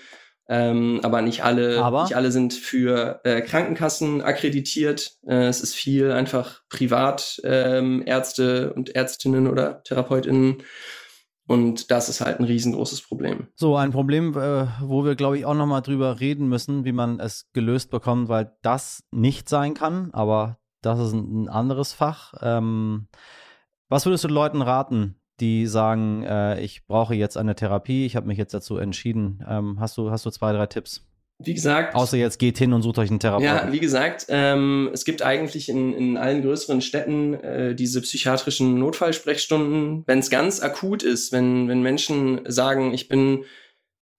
Ähm, 0.50 1.02
aber 1.04 1.22
nicht 1.22 1.44
alle, 1.44 1.84
aber? 1.84 2.04
nicht 2.04 2.16
alle 2.16 2.32
sind 2.32 2.54
für 2.54 3.20
äh, 3.26 3.42
Krankenkassen 3.42 4.22
akkreditiert. 4.22 5.18
Äh, 5.28 5.48
es 5.48 5.60
ist 5.60 5.76
viel 5.76 6.12
einfach 6.12 6.62
Privatärzte 6.70 7.44
ähm, 8.68 8.72
und 8.74 8.96
Ärztinnen 8.96 9.48
oder 9.48 9.84
TherapeutInnen 9.84 10.64
und 11.48 11.92
das 11.92 12.10
ist 12.10 12.22
halt 12.22 12.40
ein 12.40 12.46
riesengroßes 12.46 13.02
Problem. 13.02 13.48
So, 13.56 13.76
ein 13.78 13.92
Problem, 13.92 14.38
äh, 14.38 14.68
wo 14.82 15.06
wir, 15.06 15.16
glaube 15.16 15.38
ich, 15.38 15.46
auch 15.46 15.54
nochmal 15.54 15.82
drüber 15.82 16.20
reden 16.20 16.50
müssen, 16.50 16.84
wie 16.84 16.92
man 16.92 17.20
es 17.20 17.50
gelöst 17.54 17.90
bekommt, 17.90 18.28
weil 18.28 18.52
das 18.62 19.04
nicht 19.12 19.48
sein 19.48 19.74
kann, 19.74 20.12
aber 20.12 20.60
das 20.82 21.00
ist 21.00 21.14
ein, 21.14 21.48
anderes 21.48 21.94
Fach. 21.94 22.34
Ähm, 22.42 23.08
was 23.90 24.06
würdest 24.06 24.26
du 24.26 24.28
Leuten 24.28 24.62
raten, 24.62 25.16
die 25.40 25.68
sagen, 25.68 26.24
äh, 26.24 26.60
ich 26.60 26.86
brauche 26.86 27.16
jetzt 27.16 27.38
eine 27.38 27.56
Therapie, 27.56 28.06
ich 28.06 28.16
habe 28.16 28.28
mich 28.28 28.38
jetzt 28.38 28.54
dazu 28.54 28.78
entschieden? 28.78 29.44
Ähm, 29.48 29.80
hast, 29.80 29.98
du, 29.98 30.12
hast 30.12 30.26
du 30.26 30.30
zwei, 30.30 30.52
drei 30.52 30.68
Tipps? 30.68 31.08
Wie 31.40 31.54
gesagt. 31.54 31.96
Außer 31.96 32.18
jetzt 32.18 32.40
geht 32.40 32.58
hin 32.58 32.74
und 32.74 32.82
sucht 32.82 32.98
euch 32.98 33.10
einen 33.10 33.20
Therapeuten. 33.20 33.46
Ja, 33.46 33.72
wie 33.72 33.80
gesagt, 33.80 34.26
ähm, 34.30 34.90
es 34.94 35.06
gibt 35.06 35.22
eigentlich 35.22 35.70
in, 35.70 35.94
in 35.94 36.18
allen 36.18 36.42
größeren 36.42 36.82
Städten 36.82 37.36
äh, 37.36 37.76
diese 37.76 38.02
psychiatrischen 38.02 38.80
Notfallsprechstunden. 38.80 40.04
Wenn 40.08 40.20
es 40.20 40.30
ganz 40.30 40.62
akut 40.62 41.04
ist, 41.04 41.32
wenn, 41.32 41.68
wenn 41.68 41.82
Menschen 41.82 42.42
sagen, 42.48 42.94
ich 42.94 43.08
bin 43.08 43.46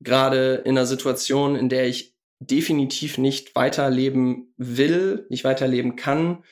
gerade 0.01 0.63
in 0.65 0.79
einer 0.79 0.87
Situation, 0.87 1.57
in 1.57 1.69
der 1.69 1.89
ich 1.89 2.17
definitiv 2.41 3.19
nicht 3.19 3.57
weiterleben 3.57 4.55
will, 4.57 5.27
nicht 5.29 5.43
weiterleben 5.43 5.97
kann, 5.97 6.45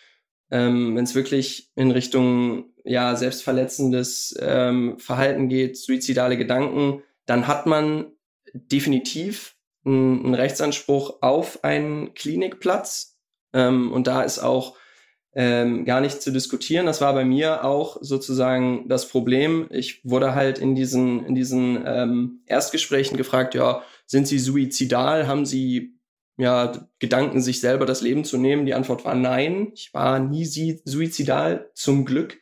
ähm, 0.51 0.97
wenn 0.97 1.05
es 1.05 1.15
wirklich 1.15 1.71
in 1.77 1.93
Richtung 1.93 2.73
ja 2.85 3.15
selbstverletzendes 3.15 4.37
ähm, 4.41 4.99
Verhalten 4.99 5.49
geht, 5.49 5.77
suizidale 5.77 6.37
Gedanken, 6.37 7.03
dann 7.25 7.47
hat 7.47 7.67
man 7.67 8.07
definitiv 8.53 9.56
einen 9.87 10.35
Rechtsanspruch 10.35 11.23
auf 11.23 11.63
einen 11.65 12.15
Klinikplatz. 12.15 13.17
Ähm, 13.53 13.93
und 13.93 14.07
da 14.07 14.23
ist 14.23 14.39
auch 14.39 14.77
ähm, 15.35 15.85
gar 15.85 16.01
nicht 16.01 16.23
zu 16.23 16.33
diskutieren. 16.33 16.87
Das 16.87 17.01
war 17.01 17.13
bei 17.13 17.25
mir 17.25 17.65
auch 17.65 17.99
sozusagen 18.01 18.89
das 18.89 19.09
Problem. 19.09 19.69
Ich 19.71 20.03
wurde 20.05 20.35
halt 20.35 20.59
in 20.59 20.75
diesen, 20.75 21.25
in 21.27 21.35
diesen 21.35 21.85
ähm, 21.87 22.41
Erstgesprächen 22.47 23.17
gefragt, 23.17 23.55
ja, 23.55 23.83
sind 24.07 24.27
Sie 24.27 24.39
suizidal? 24.39 25.27
Haben 25.27 25.45
Sie 25.45 25.99
ja 26.39 26.89
Gedanken, 26.99 27.41
sich 27.41 27.61
selber 27.61 27.87
das 27.87 28.01
Leben 28.01 28.25
zu 28.25 28.39
nehmen? 28.39 28.67
Die 28.67 28.75
Antwort 28.75 29.05
war 29.05 29.15
nein. 29.15 29.73
Ich 29.75 29.93
war 29.93 30.19
nie 30.19 30.47
suizidal, 30.47 31.71
zum 31.75 32.07
Glück. 32.07 32.39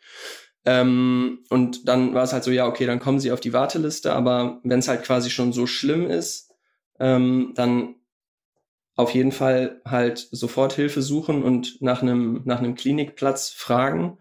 Ähm, 0.65 1.45
und 1.51 1.89
dann 1.89 2.15
war 2.15 2.23
es 2.23 2.33
halt 2.33 2.45
so, 2.45 2.51
ja, 2.51 2.67
okay, 2.67 2.87
dann 2.87 3.01
kommen 3.01 3.19
Sie 3.19 3.33
auf 3.33 3.41
die 3.41 3.53
Warteliste, 3.53 4.13
aber 4.13 4.61
wenn 4.63 4.79
es 4.79 4.89
halt 4.89 5.03
quasi 5.03 5.31
schon 5.31 5.53
so 5.53 5.67
schlimm 5.67 6.09
ist, 6.09 6.54
ähm, 7.01 7.53
dann 7.55 7.97
auf 8.97 9.13
jeden 9.13 9.33
Fall 9.33 9.81
halt 9.85 10.29
sofort 10.31 10.73
Hilfe 10.73 11.03
suchen 11.03 11.43
und 11.43 11.81
nach 11.83 12.03
einem, 12.03 12.43
nach 12.45 12.59
einem 12.59 12.75
Klinikplatz 12.75 13.51
fragen. 13.51 14.19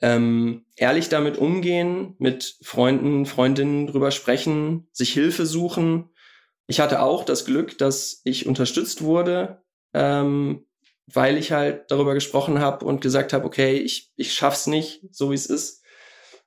Ähm, 0.00 0.66
ehrlich 0.76 1.08
damit 1.08 1.38
umgehen, 1.38 2.14
mit 2.18 2.58
Freunden, 2.62 3.24
Freundinnen 3.24 3.86
drüber 3.86 4.10
sprechen, 4.10 4.88
sich 4.92 5.12
Hilfe 5.12 5.46
suchen. 5.46 6.10
Ich 6.66 6.80
hatte 6.80 7.00
auch 7.00 7.24
das 7.24 7.46
Glück, 7.46 7.78
dass 7.78 8.20
ich 8.24 8.46
unterstützt 8.46 9.02
wurde, 9.02 9.62
ähm, 9.94 10.66
weil 11.06 11.38
ich 11.38 11.52
halt 11.52 11.90
darüber 11.90 12.12
gesprochen 12.12 12.58
habe 12.58 12.84
und 12.84 13.00
gesagt 13.00 13.32
habe, 13.32 13.46
okay, 13.46 13.78
ich, 13.78 14.12
ich 14.16 14.34
schaff's 14.34 14.66
nicht, 14.66 15.02
so 15.10 15.30
wie 15.30 15.36
es 15.36 15.46
ist. 15.46 15.82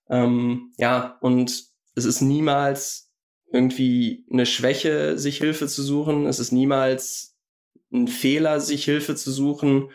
Ähm, 0.09 0.73
ja, 0.77 1.17
und 1.21 1.65
es 1.95 2.05
ist 2.05 2.21
niemals 2.21 3.06
irgendwie 3.51 4.25
eine 4.31 4.45
Schwäche, 4.45 5.17
sich 5.17 5.37
Hilfe 5.37 5.67
zu 5.67 5.81
suchen. 5.83 6.25
Es 6.25 6.39
ist 6.39 6.51
niemals 6.51 7.37
ein 7.91 8.07
Fehler, 8.07 8.59
sich 8.59 8.85
Hilfe 8.85 9.15
zu 9.15 9.31
suchen. 9.31 9.91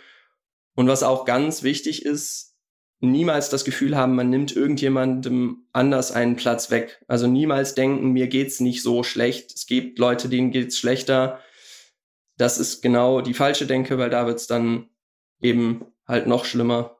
Und 0.75 0.89
was 0.89 1.03
auch 1.03 1.25
ganz 1.25 1.63
wichtig 1.63 2.05
ist, 2.05 2.57
niemals 3.01 3.51
das 3.51 3.65
Gefühl 3.65 3.97
haben, 3.97 4.15
man 4.15 4.31
nimmt 4.31 4.55
irgendjemandem 4.55 5.67
anders 5.73 6.13
einen 6.13 6.37
Platz 6.37 6.71
weg. 6.71 7.05
Also 7.09 7.27
niemals 7.27 7.75
denken, 7.75 8.13
mir 8.13 8.29
geht's 8.29 8.61
nicht 8.61 8.83
so 8.83 9.03
schlecht. 9.03 9.53
Es 9.55 9.67
gibt 9.67 9.99
Leute, 9.99 10.29
denen 10.29 10.51
geht's 10.51 10.79
schlechter. 10.79 11.41
Das 12.39 12.59
ist 12.59 12.81
genau 12.81 13.21
die 13.21 13.35
falsche 13.35 13.67
Denke, 13.67 13.99
weil 13.99 14.09
da 14.09 14.27
wird's 14.27 14.47
dann 14.47 14.89
eben 15.41 15.85
halt 16.07 16.27
noch 16.27 16.45
schlimmer, 16.45 16.97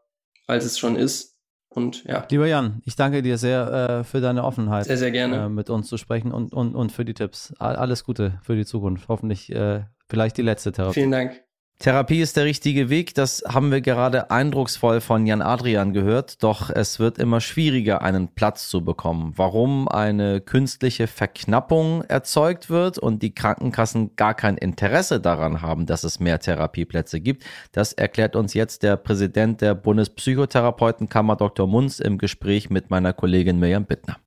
als 0.47 0.65
es 0.65 0.79
schon 0.79 0.97
ist. 0.97 1.32
Und 1.75 2.05
ja. 2.05 2.27
Lieber 2.31 2.47
Jan, 2.47 2.83
ich 2.85 2.97
danke 2.97 3.23
dir 3.23 3.39
sehr 3.39 4.01
äh, 4.01 4.05
für 4.05 4.21
deine 4.21 4.45
Offenheit. 4.45 4.85
Sehr, 4.85 4.99
sehr 4.99 5.11
gerne. 5.11 5.45
Äh, 5.45 5.49
mit 5.49 5.71
uns 5.71 5.89
zu 5.89 5.97
sprechen 5.97 6.33
und, 6.33 6.53
und, 6.53 6.75
und 6.75 6.93
für 6.93 7.05
die 7.05 7.15
Tipps. 7.15 7.55
Alles 7.59 8.05
Gute 8.05 8.39
für 8.43 8.57
die 8.57 8.65
Zukunft. 8.65 9.09
Hoffentlich 9.09 9.51
äh, 9.53 9.85
vielleicht 10.09 10.37
die 10.37 10.43
letzte 10.43 10.73
Therapie. 10.73 10.95
Vielen 10.95 11.11
Dank. 11.11 11.43
Therapie 11.79 12.21
ist 12.21 12.37
der 12.37 12.45
richtige 12.45 12.91
Weg, 12.91 13.13
das 13.15 13.43
haben 13.49 13.73
wir 13.73 13.81
gerade 13.81 14.31
eindrucksvoll 14.31 15.01
von 15.01 15.27
Jan 15.27 15.43
Adrian 15.43 15.93
gehört, 15.93 16.41
doch 16.45 16.71
es 16.71 17.01
wird 17.01 17.19
immer 17.19 17.41
schwieriger, 17.41 18.03
einen 18.03 18.29
Platz 18.29 18.69
zu 18.69 18.85
bekommen. 18.85 19.33
Warum 19.35 19.89
eine 19.89 20.41
künstliche 20.41 21.09
Verknappung 21.09 22.03
erzeugt 22.05 22.71
wird 22.71 22.99
und 22.99 23.25
die 23.25 23.35
Krankenkassen 23.35 24.15
gar 24.15 24.35
kein 24.35 24.57
Interesse 24.57 25.21
daran 25.21 25.61
haben, 25.61 25.87
dass 25.87 26.05
es 26.05 26.21
mehr 26.21 26.39
Therapieplätze 26.39 27.21
gibt, 27.21 27.45
das 27.73 27.93
erklärt 27.93 28.37
uns 28.37 28.55
jetzt 28.55 28.85
der 28.85 28.97
Präsident 28.97 29.61
der 29.61 29.75
Bundespsychotherapeutenkammer 29.75 31.35
Dr. 31.35 31.67
Munz 31.67 31.99
im 31.99 32.17
Gespräch 32.17 32.71
mit 32.71 32.91
meiner 32.91 33.13
Kollegin 33.13 33.59
Mirjam 33.59 33.87
Bittner. 33.87 34.19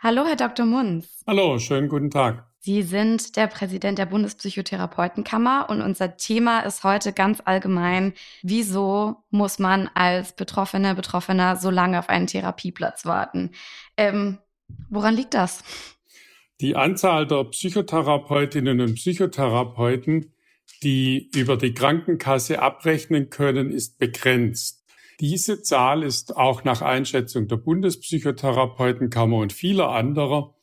Hallo, 0.00 0.24
Herr 0.24 0.36
Dr. 0.36 0.66
Munz. 0.66 1.22
Hallo, 1.28 1.60
schönen 1.60 1.88
guten 1.88 2.10
Tag. 2.10 2.47
Sie 2.60 2.82
sind 2.82 3.36
der 3.36 3.46
Präsident 3.46 3.98
der 3.98 4.06
Bundespsychotherapeutenkammer 4.06 5.68
und 5.70 5.80
unser 5.80 6.16
Thema 6.16 6.60
ist 6.60 6.82
heute 6.82 7.12
ganz 7.12 7.40
allgemein, 7.44 8.14
wieso 8.42 9.16
muss 9.30 9.60
man 9.60 9.88
als 9.94 10.32
Betroffene, 10.32 10.96
Betroffener 10.96 11.54
so 11.56 11.70
lange 11.70 12.00
auf 12.00 12.08
einen 12.08 12.26
Therapieplatz 12.26 13.06
warten? 13.06 13.52
Ähm, 13.96 14.38
woran 14.90 15.14
liegt 15.14 15.34
das? 15.34 15.62
Die 16.60 16.74
Anzahl 16.74 17.28
der 17.28 17.44
Psychotherapeutinnen 17.44 18.80
und 18.80 18.94
Psychotherapeuten, 18.94 20.32
die 20.82 21.30
über 21.36 21.56
die 21.56 21.72
Krankenkasse 21.72 22.60
abrechnen 22.60 23.30
können, 23.30 23.70
ist 23.70 24.00
begrenzt. 24.00 24.84
Diese 25.20 25.62
Zahl 25.62 26.02
ist 26.02 26.36
auch 26.36 26.64
nach 26.64 26.82
Einschätzung 26.82 27.46
der 27.46 27.56
Bundespsychotherapeutenkammer 27.56 29.36
und 29.36 29.52
vieler 29.52 29.90
anderer 29.90 30.57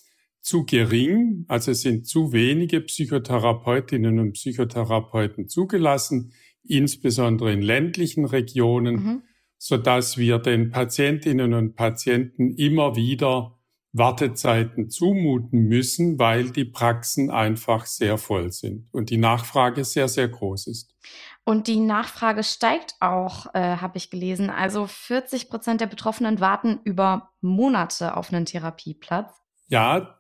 zu 0.46 0.64
gering, 0.64 1.46
also 1.48 1.72
es 1.72 1.82
sind 1.82 2.06
zu 2.06 2.32
wenige 2.32 2.80
Psychotherapeutinnen 2.80 4.20
und 4.20 4.34
Psychotherapeuten 4.34 5.48
zugelassen, 5.48 6.34
insbesondere 6.64 7.52
in 7.52 7.64
ländlichen 7.64 8.26
Regionen, 8.26 8.96
mhm. 8.96 9.24
so 9.58 9.78
dass 9.78 10.20
wir 10.20 10.38
den 10.38 10.70
Patientinnen 10.70 11.56
und 11.56 11.76
Patienten 11.76 12.54
immer 12.54 12.96
wieder 12.96 13.58
Wartezeiten 13.92 14.92
zumuten 14.92 15.64
müssen, 15.64 16.20
weil 16.20 16.52
die 16.52 16.66
Praxen 16.66 17.32
einfach 17.32 17.88
sehr 17.88 18.20
voll 18.20 18.52
sind 18.52 18.88
und 18.92 19.10
die 19.10 19.18
Nachfrage 19.18 19.84
sehr, 19.84 20.08
sehr 20.08 20.28
groß 20.28 20.68
ist. 20.68 20.96
Und 21.44 21.66
die 21.66 21.80
Nachfrage 21.80 22.44
steigt 22.44 22.94
auch, 23.00 23.48
äh, 23.56 23.78
habe 23.78 23.98
ich 23.98 24.12
gelesen. 24.12 24.52
Also 24.52 24.86
40 24.86 25.50
Prozent 25.50 25.82
der 25.82 25.88
Betroffenen 25.88 26.40
warten 26.40 26.82
über 26.84 27.32
Monate 27.42 28.16
auf 28.16 28.32
einen 28.32 28.46
Therapieplatz. 28.46 29.34
Ja, 29.70 30.15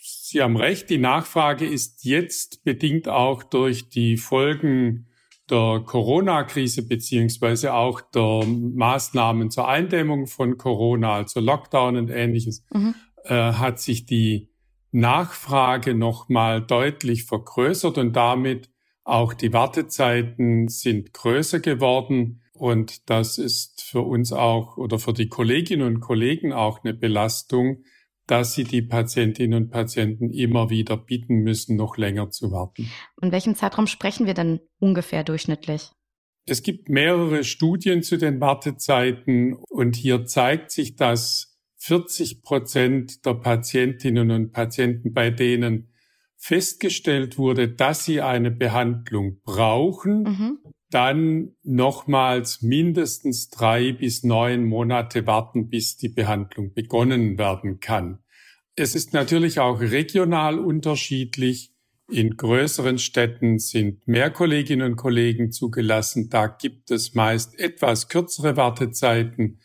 Sie 0.00 0.42
haben 0.42 0.56
recht, 0.56 0.90
die 0.90 0.98
Nachfrage 0.98 1.66
ist 1.66 2.04
jetzt 2.04 2.64
bedingt 2.64 3.08
auch 3.08 3.42
durch 3.42 3.88
die 3.88 4.16
Folgen 4.16 5.06
der 5.50 5.82
Corona-Krise 5.84 6.86
beziehungsweise 6.86 7.74
auch 7.74 8.00
der 8.00 8.44
Maßnahmen 8.46 9.50
zur 9.50 9.68
Eindämmung 9.68 10.26
von 10.26 10.56
Corona, 10.56 11.14
also 11.14 11.40
Lockdown 11.40 11.96
und 11.96 12.10
ähnliches, 12.10 12.64
mhm. 12.72 12.94
äh, 13.24 13.34
hat 13.34 13.80
sich 13.80 14.06
die 14.06 14.50
Nachfrage 14.92 15.94
nochmal 15.94 16.62
deutlich 16.62 17.24
vergrößert 17.24 17.98
und 17.98 18.14
damit 18.14 18.70
auch 19.04 19.34
die 19.34 19.52
Wartezeiten 19.52 20.68
sind 20.68 21.12
größer 21.12 21.60
geworden. 21.60 22.42
Und 22.52 23.08
das 23.08 23.38
ist 23.38 23.82
für 23.82 24.02
uns 24.02 24.32
auch 24.32 24.76
oder 24.76 24.98
für 24.98 25.12
die 25.12 25.28
Kolleginnen 25.28 25.86
und 25.86 26.00
Kollegen 26.00 26.52
auch 26.52 26.84
eine 26.84 26.94
Belastung, 26.94 27.84
dass 28.26 28.54
sie 28.54 28.64
die 28.64 28.82
Patientinnen 28.82 29.64
und 29.64 29.70
Patienten 29.70 30.30
immer 30.30 30.70
wieder 30.70 30.96
bitten 30.96 31.38
müssen, 31.38 31.76
noch 31.76 31.96
länger 31.96 32.30
zu 32.30 32.52
warten. 32.52 32.90
In 33.20 33.32
welchem 33.32 33.54
Zeitraum 33.54 33.86
sprechen 33.86 34.26
wir 34.26 34.34
denn 34.34 34.60
ungefähr 34.78 35.24
durchschnittlich? 35.24 35.90
Es 36.46 36.62
gibt 36.62 36.88
mehrere 36.88 37.44
Studien 37.44 38.02
zu 38.02 38.16
den 38.16 38.40
Wartezeiten 38.40 39.54
und 39.54 39.96
hier 39.96 40.24
zeigt 40.24 40.70
sich, 40.70 40.96
dass 40.96 41.58
40 41.76 42.42
Prozent 42.42 43.24
der 43.24 43.34
Patientinnen 43.34 44.30
und 44.30 44.52
Patienten, 44.52 45.12
bei 45.12 45.30
denen 45.30 45.92
festgestellt 46.36 47.36
wurde, 47.36 47.68
dass 47.68 48.04
sie 48.04 48.22
eine 48.22 48.50
Behandlung 48.50 49.40
brauchen, 49.44 50.22
mhm. 50.22 50.58
Dann 50.90 51.52
nochmals 51.62 52.62
mindestens 52.62 53.48
drei 53.48 53.92
bis 53.92 54.24
neun 54.24 54.64
Monate 54.64 55.26
warten, 55.26 55.68
bis 55.68 55.96
die 55.96 56.08
Behandlung 56.08 56.74
begonnen 56.74 57.38
werden 57.38 57.80
kann. 57.80 58.18
Es 58.76 58.94
ist 58.94 59.12
natürlich 59.12 59.60
auch 59.60 59.80
regional 59.80 60.58
unterschiedlich. 60.58 61.72
In 62.10 62.36
größeren 62.36 62.98
Städten 62.98 63.58
sind 63.58 64.08
mehr 64.08 64.30
Kolleginnen 64.30 64.92
und 64.92 64.96
Kollegen 64.96 65.52
zugelassen. 65.52 66.28
Da 66.28 66.48
gibt 66.48 66.90
es 66.90 67.14
meist 67.14 67.58
etwas 67.58 68.08
kürzere 68.08 68.56
Wartezeiten. 68.56 69.60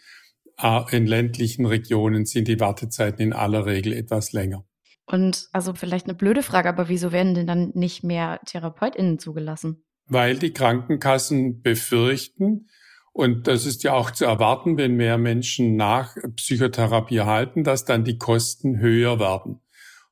In 0.91 1.07
ländlichen 1.07 1.65
Regionen 1.65 2.25
sind 2.25 2.47
die 2.47 2.59
Wartezeiten 2.59 3.21
in 3.21 3.33
aller 3.33 3.65
Regel 3.65 3.93
etwas 3.93 4.31
länger. 4.31 4.65
Und 5.07 5.49
also 5.53 5.73
vielleicht 5.73 6.07
eine 6.07 6.15
blöde 6.15 6.43
Frage, 6.43 6.69
aber 6.69 6.89
wieso 6.89 7.11
werden 7.11 7.35
denn 7.35 7.47
dann 7.47 7.71
nicht 7.73 8.03
mehr 8.03 8.39
TherapeutInnen 8.45 9.19
zugelassen? 9.19 9.84
Weil 10.07 10.37
die 10.37 10.53
Krankenkassen 10.53 11.61
befürchten, 11.61 12.69
und 13.11 13.47
das 13.47 13.65
ist 13.65 13.83
ja 13.83 13.93
auch 13.93 14.11
zu 14.11 14.25
erwarten, 14.25 14.77
wenn 14.77 14.95
mehr 14.95 15.17
Menschen 15.17 15.77
nach 15.77 16.17
Psychotherapie 16.35 17.21
halten, 17.21 17.63
dass 17.63 17.85
dann 17.85 18.03
die 18.03 18.17
Kosten 18.17 18.79
höher 18.79 19.19
werden. 19.19 19.61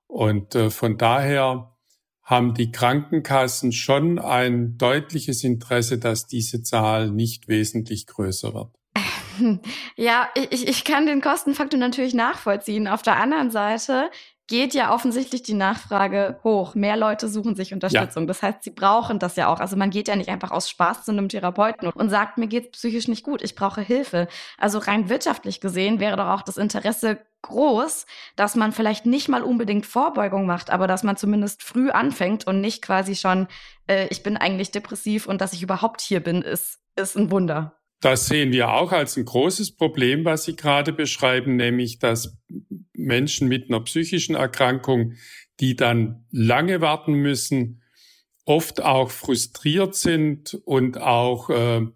Und 0.08 0.56
äh, 0.56 0.70
von 0.70 0.98
daher 0.98 1.76
haben 2.24 2.54
die 2.54 2.72
Krankenkassen 2.72 3.74
schon 3.74 4.20
ein 4.20 4.78
deutliches 4.78 5.44
Interesse, 5.44 6.00
dass 6.00 6.28
diese 6.28 6.64
Zahl 6.64 7.12
nicht 7.12 7.48
wesentlich 7.48 8.08
größer 8.08 8.54
wird. 8.54 8.72
Ja, 9.96 10.30
ich, 10.36 10.68
ich 10.68 10.84
kann 10.84 11.06
den 11.06 11.22
Kostenfaktor 11.22 11.80
natürlich 11.80 12.14
nachvollziehen. 12.14 12.88
Auf 12.88 13.02
der 13.02 13.18
anderen 13.18 13.50
Seite 13.52 14.10
geht 14.48 14.74
ja 14.74 14.94
offensichtlich 14.94 15.44
die 15.44 15.54
Nachfrage 15.54 16.40
hoch. 16.44 16.76
Mehr 16.76 16.98
Leute 16.98 17.30
suchen 17.30 17.56
sich 17.56 17.74
Unterstützung. 17.74 18.24
Ja. 18.24 18.28
Das 18.28 18.42
heißt, 18.42 18.64
sie 18.64 18.72
brauchen 18.72 19.20
das 19.20 19.36
ja 19.36 19.48
auch. 19.48 19.60
Also 19.60 19.78
man 19.78 19.90
geht 19.90 20.08
ja 20.08 20.16
nicht 20.16 20.30
einfach 20.30 20.52
aus 20.52 20.70
Spaß 20.70 21.06
zu 21.06 21.12
einem 21.12 21.30
Therapeuten 21.30 21.90
und 21.90 22.10
sagt, 22.10 22.38
mir 22.38 22.48
geht's 22.48 22.78
psychisch 22.78 23.08
nicht 23.08 23.24
gut, 23.24 23.42
ich 23.42 23.56
brauche 23.56 23.82
Hilfe. 23.82 24.28
Also 24.58 24.80
rein 24.80 25.10
wirtschaftlich 25.10 25.62
gesehen 25.62 26.00
wäre 26.00 26.18
doch 26.18 26.28
auch 26.28 26.42
das 26.42 26.58
Interesse 26.58 27.20
groß, 27.42 28.06
dass 28.36 28.56
man 28.56 28.72
vielleicht 28.72 29.06
nicht 29.06 29.30
mal 29.30 29.44
unbedingt 29.44 29.86
Vorbeugung 29.86 30.46
macht, 30.46 30.70
aber 30.70 30.88
dass 30.88 31.04
man 31.04 31.18
zumindest 31.18 31.62
früh 31.64 31.90
anfängt 31.90 32.48
und 32.48 32.62
nicht 32.62 32.82
quasi 32.82 33.16
schon, 33.16 33.48
äh, 33.88 34.08
ich 34.10 34.24
bin 34.24 34.38
eigentlich 34.38 34.72
depressiv 34.72 35.28
und 35.28 35.42
dass 35.42 35.54
ich 35.54 35.62
überhaupt 35.62 36.02
hier 36.02 36.22
bin, 36.22 36.42
ist, 36.42 36.80
ist 36.96 37.16
ein 37.18 37.32
Wunder. 37.32 37.78
Das 38.04 38.28
sehen 38.28 38.52
wir 38.52 38.74
auch 38.74 38.92
als 38.92 39.16
ein 39.16 39.24
großes 39.24 39.78
Problem, 39.78 40.26
was 40.26 40.44
Sie 40.44 40.58
gerade 40.58 40.92
beschreiben, 40.92 41.56
nämlich 41.56 42.00
dass 42.00 42.38
Menschen 42.94 43.48
mit 43.48 43.70
einer 43.70 43.80
psychischen 43.80 44.36
Erkrankung, 44.36 45.14
die 45.62 45.78
dann 45.78 46.26
lange 46.30 46.82
warten 46.82 47.14
müssen, 47.14 47.82
oft 48.44 48.82
auch 48.82 49.10
frustriert 49.10 49.96
sind 49.96 50.54
und 50.66 51.00
auch 51.00 51.50
äh, 51.50 51.88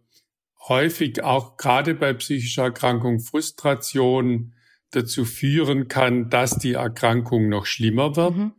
häufig 0.70 1.24
auch 1.24 1.58
gerade 1.58 1.94
bei 1.94 2.14
psychischer 2.14 2.64
Erkrankung 2.64 3.20
Frustration 3.20 4.54
dazu 4.92 5.26
führen 5.26 5.90
kann, 5.90 6.30
dass 6.30 6.58
die 6.58 6.74
Erkrankung 6.74 7.50
noch 7.50 7.66
schlimmer 7.66 8.16
wird 8.16 8.38
mhm. 8.38 8.54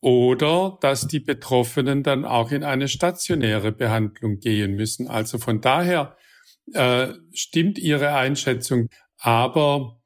oder 0.00 0.78
dass 0.80 1.06
die 1.06 1.20
Betroffenen 1.20 2.02
dann 2.02 2.24
auch 2.24 2.50
in 2.50 2.64
eine 2.64 2.88
stationäre 2.88 3.70
Behandlung 3.70 4.40
gehen 4.40 4.74
müssen. 4.74 5.06
Also 5.06 5.38
von 5.38 5.60
daher 5.60 6.16
äh, 6.74 7.14
stimmt 7.32 7.78
Ihre 7.78 8.14
Einschätzung, 8.14 8.88
aber 9.18 10.00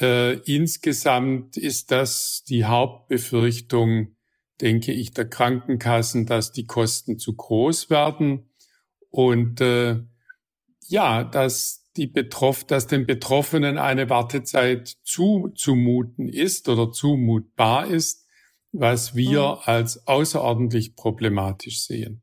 äh, 0.00 0.38
insgesamt 0.40 1.56
ist 1.56 1.90
das 1.90 2.44
die 2.48 2.64
Hauptbefürchtung, 2.64 4.16
denke 4.60 4.92
ich, 4.92 5.12
der 5.12 5.28
Krankenkassen, 5.28 6.26
dass 6.26 6.52
die 6.52 6.66
Kosten 6.66 7.18
zu 7.18 7.34
groß 7.34 7.90
werden 7.90 8.50
und 9.10 9.60
äh, 9.60 10.00
ja, 10.86 11.24
dass 11.24 11.84
die 11.96 12.06
Betroff 12.06 12.64
dass 12.64 12.86
den 12.86 13.06
Betroffenen 13.06 13.76
eine 13.76 14.08
Wartezeit 14.08 14.96
zuzumuten 15.02 16.28
ist 16.28 16.68
oder 16.68 16.92
zumutbar 16.92 17.88
ist, 17.88 18.26
was 18.72 19.14
wir 19.14 19.40
mhm. 19.40 19.62
als 19.64 20.06
außerordentlich 20.06 20.94
problematisch 20.94 21.82
sehen. 21.82 22.22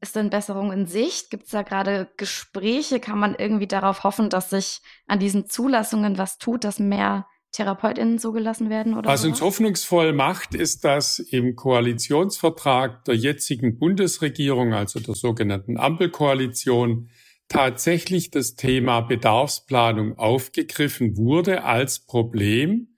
Ist 0.00 0.14
denn 0.14 0.30
Besserung 0.30 0.72
in 0.72 0.86
Sicht? 0.86 1.30
Gibt 1.30 1.44
es 1.44 1.50
da 1.50 1.62
gerade 1.62 2.08
Gespräche? 2.16 3.00
Kann 3.00 3.18
man 3.18 3.34
irgendwie 3.34 3.66
darauf 3.66 4.04
hoffen, 4.04 4.28
dass 4.28 4.50
sich 4.50 4.80
an 5.06 5.18
diesen 5.18 5.48
Zulassungen 5.48 6.18
was 6.18 6.38
tut, 6.38 6.64
dass 6.64 6.78
mehr 6.78 7.26
TherapeutInnen 7.52 8.18
zugelassen 8.18 8.68
werden? 8.68 8.94
Oder 8.94 9.08
was 9.08 9.24
uns 9.24 9.40
hoffnungsvoll 9.40 10.12
macht, 10.12 10.54
ist, 10.54 10.84
dass 10.84 11.18
im 11.18 11.56
Koalitionsvertrag 11.56 13.04
der 13.04 13.16
jetzigen 13.16 13.78
Bundesregierung, 13.78 14.74
also 14.74 15.00
der 15.00 15.14
sogenannten 15.14 15.78
Ampelkoalition, 15.78 17.08
tatsächlich 17.48 18.30
das 18.30 18.54
Thema 18.54 19.00
Bedarfsplanung 19.00 20.18
aufgegriffen 20.18 21.16
wurde 21.16 21.64
als 21.64 22.00
Problem. 22.00 22.88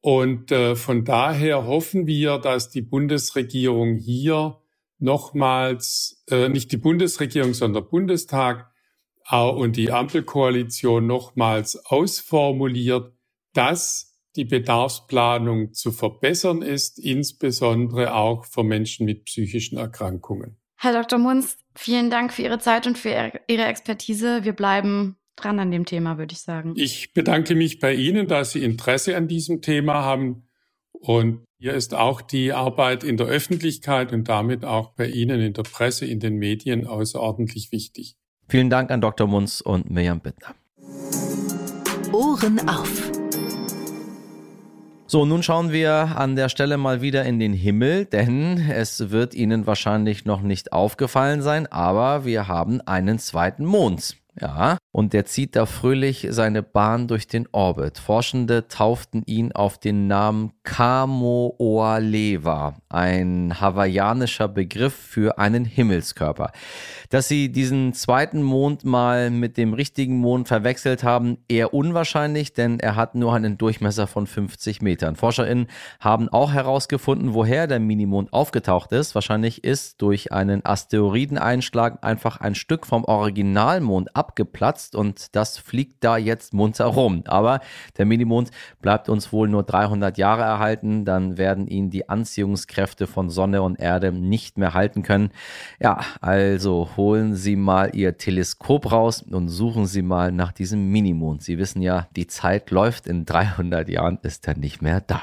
Und 0.00 0.52
äh, 0.52 0.76
von 0.76 1.04
daher 1.04 1.66
hoffen 1.66 2.06
wir, 2.06 2.38
dass 2.38 2.70
die 2.70 2.82
Bundesregierung 2.82 3.96
hier 3.96 4.59
nochmals, 5.00 6.22
äh, 6.30 6.48
nicht 6.48 6.72
die 6.72 6.76
Bundesregierung, 6.76 7.54
sondern 7.54 7.84
der 7.84 7.90
Bundestag 7.90 8.70
äh, 9.30 9.42
und 9.42 9.76
die 9.76 9.90
Ampelkoalition 9.90 11.06
nochmals 11.06 11.76
ausformuliert, 11.86 13.12
dass 13.52 14.10
die 14.36 14.44
Bedarfsplanung 14.44 15.72
zu 15.72 15.90
verbessern 15.90 16.62
ist, 16.62 16.98
insbesondere 16.98 18.14
auch 18.14 18.44
für 18.44 18.62
Menschen 18.62 19.06
mit 19.06 19.24
psychischen 19.24 19.76
Erkrankungen. 19.76 20.56
Herr 20.76 20.92
Dr. 20.92 21.18
Munz, 21.18 21.58
vielen 21.74 22.10
Dank 22.10 22.32
für 22.32 22.42
Ihre 22.42 22.58
Zeit 22.58 22.86
und 22.86 22.96
für 22.96 23.32
Ihre 23.48 23.64
Expertise. 23.64 24.44
Wir 24.44 24.52
bleiben 24.52 25.16
dran 25.36 25.58
an 25.58 25.70
dem 25.70 25.84
Thema, 25.84 26.16
würde 26.16 26.32
ich 26.32 26.40
sagen. 26.40 26.74
Ich 26.76 27.12
bedanke 27.12 27.54
mich 27.54 27.80
bei 27.80 27.94
Ihnen, 27.94 28.28
dass 28.28 28.52
Sie 28.52 28.62
Interesse 28.62 29.16
an 29.16 29.28
diesem 29.28 29.62
Thema 29.62 30.04
haben. 30.04 30.48
Und 31.00 31.44
hier 31.58 31.72
ist 31.74 31.94
auch 31.94 32.20
die 32.20 32.52
Arbeit 32.52 33.04
in 33.04 33.16
der 33.16 33.26
Öffentlichkeit 33.26 34.12
und 34.12 34.28
damit 34.28 34.64
auch 34.64 34.90
bei 34.90 35.06
Ihnen 35.06 35.40
in 35.40 35.54
der 35.54 35.62
Presse, 35.62 36.04
in 36.04 36.20
den 36.20 36.36
Medien 36.36 36.86
außerordentlich 36.86 37.72
wichtig. 37.72 38.16
Vielen 38.48 38.68
Dank 38.68 38.90
an 38.90 39.00
Dr. 39.00 39.26
Munz 39.26 39.60
und 39.62 39.90
Mirjam 39.90 40.20
Bittner. 40.20 40.54
Ohren 42.12 42.68
auf. 42.68 43.12
So, 45.06 45.24
nun 45.24 45.42
schauen 45.42 45.72
wir 45.72 45.92
an 45.92 46.36
der 46.36 46.48
Stelle 46.48 46.76
mal 46.76 47.00
wieder 47.00 47.24
in 47.24 47.38
den 47.38 47.52
Himmel, 47.52 48.04
denn 48.04 48.58
es 48.70 49.10
wird 49.10 49.34
Ihnen 49.34 49.66
wahrscheinlich 49.66 50.24
noch 50.24 50.42
nicht 50.42 50.72
aufgefallen 50.72 51.42
sein, 51.42 51.66
aber 51.66 52.24
wir 52.24 52.46
haben 52.46 52.80
einen 52.82 53.18
zweiten 53.18 53.64
Mond. 53.64 54.16
Ja, 54.40 54.78
und 54.92 55.12
der 55.12 55.24
zieht 55.24 55.54
da 55.54 55.66
fröhlich 55.66 56.26
seine 56.30 56.64
Bahn 56.64 57.06
durch 57.06 57.28
den 57.28 57.46
Orbit. 57.52 57.98
Forschende 57.98 58.66
tauften 58.66 59.22
ihn 59.24 59.52
auf 59.52 59.78
den 59.78 60.08
Namen 60.08 60.50
Kamo'oalewa, 60.64 62.74
ein 62.88 63.60
hawaiianischer 63.60 64.48
Begriff 64.48 64.94
für 64.94 65.38
einen 65.38 65.64
Himmelskörper. 65.64 66.50
Dass 67.08 67.28
sie 67.28 67.52
diesen 67.52 67.94
zweiten 67.94 68.42
Mond 68.42 68.84
mal 68.84 69.30
mit 69.30 69.56
dem 69.56 69.74
richtigen 69.74 70.18
Mond 70.18 70.48
verwechselt 70.48 71.04
haben, 71.04 71.38
eher 71.48 71.72
unwahrscheinlich, 71.72 72.52
denn 72.52 72.80
er 72.80 72.96
hat 72.96 73.14
nur 73.14 73.32
einen 73.32 73.58
Durchmesser 73.58 74.08
von 74.08 74.26
50 74.26 74.82
Metern. 74.82 75.14
ForscherInnen 75.14 75.68
haben 76.00 76.28
auch 76.28 76.52
herausgefunden, 76.52 77.34
woher 77.34 77.68
der 77.68 77.78
Minimond 77.78 78.32
aufgetaucht 78.32 78.90
ist. 78.90 79.14
Wahrscheinlich 79.14 79.62
ist 79.62 80.02
durch 80.02 80.32
einen 80.32 80.66
Asteroideneinschlag 80.66 82.02
einfach 82.02 82.40
ein 82.40 82.56
Stück 82.56 82.86
vom 82.86 83.04
Originalmond 83.04 84.16
abgeplatzt 84.16 84.79
und 84.94 85.34
das 85.36 85.58
fliegt 85.58 86.02
da 86.04 86.16
jetzt 86.16 86.54
munter 86.54 86.86
rum. 86.86 87.22
Aber 87.26 87.60
der 87.98 88.06
Minimond 88.06 88.50
bleibt 88.80 89.08
uns 89.08 89.32
wohl 89.32 89.48
nur 89.48 89.62
300 89.62 90.18
Jahre 90.18 90.42
erhalten, 90.42 91.04
dann 91.04 91.38
werden 91.38 91.66
ihn 91.66 91.90
die 91.90 92.08
Anziehungskräfte 92.08 93.06
von 93.06 93.30
Sonne 93.30 93.62
und 93.62 93.80
Erde 93.80 94.12
nicht 94.12 94.58
mehr 94.58 94.74
halten 94.74 95.02
können. 95.02 95.30
Ja, 95.80 96.00
also 96.20 96.90
holen 96.96 97.34
Sie 97.34 97.56
mal 97.56 97.94
Ihr 97.94 98.16
Teleskop 98.18 98.90
raus 98.90 99.22
und 99.22 99.48
suchen 99.48 99.86
Sie 99.86 100.02
mal 100.02 100.32
nach 100.32 100.52
diesem 100.52 100.90
Minimond. 100.90 101.42
Sie 101.42 101.58
wissen 101.58 101.82
ja, 101.82 102.08
die 102.16 102.26
Zeit 102.26 102.70
läuft, 102.70 103.06
in 103.06 103.24
300 103.24 103.88
Jahren 103.88 104.18
ist 104.22 104.46
er 104.48 104.56
nicht 104.56 104.82
mehr 104.82 105.00
da. 105.00 105.22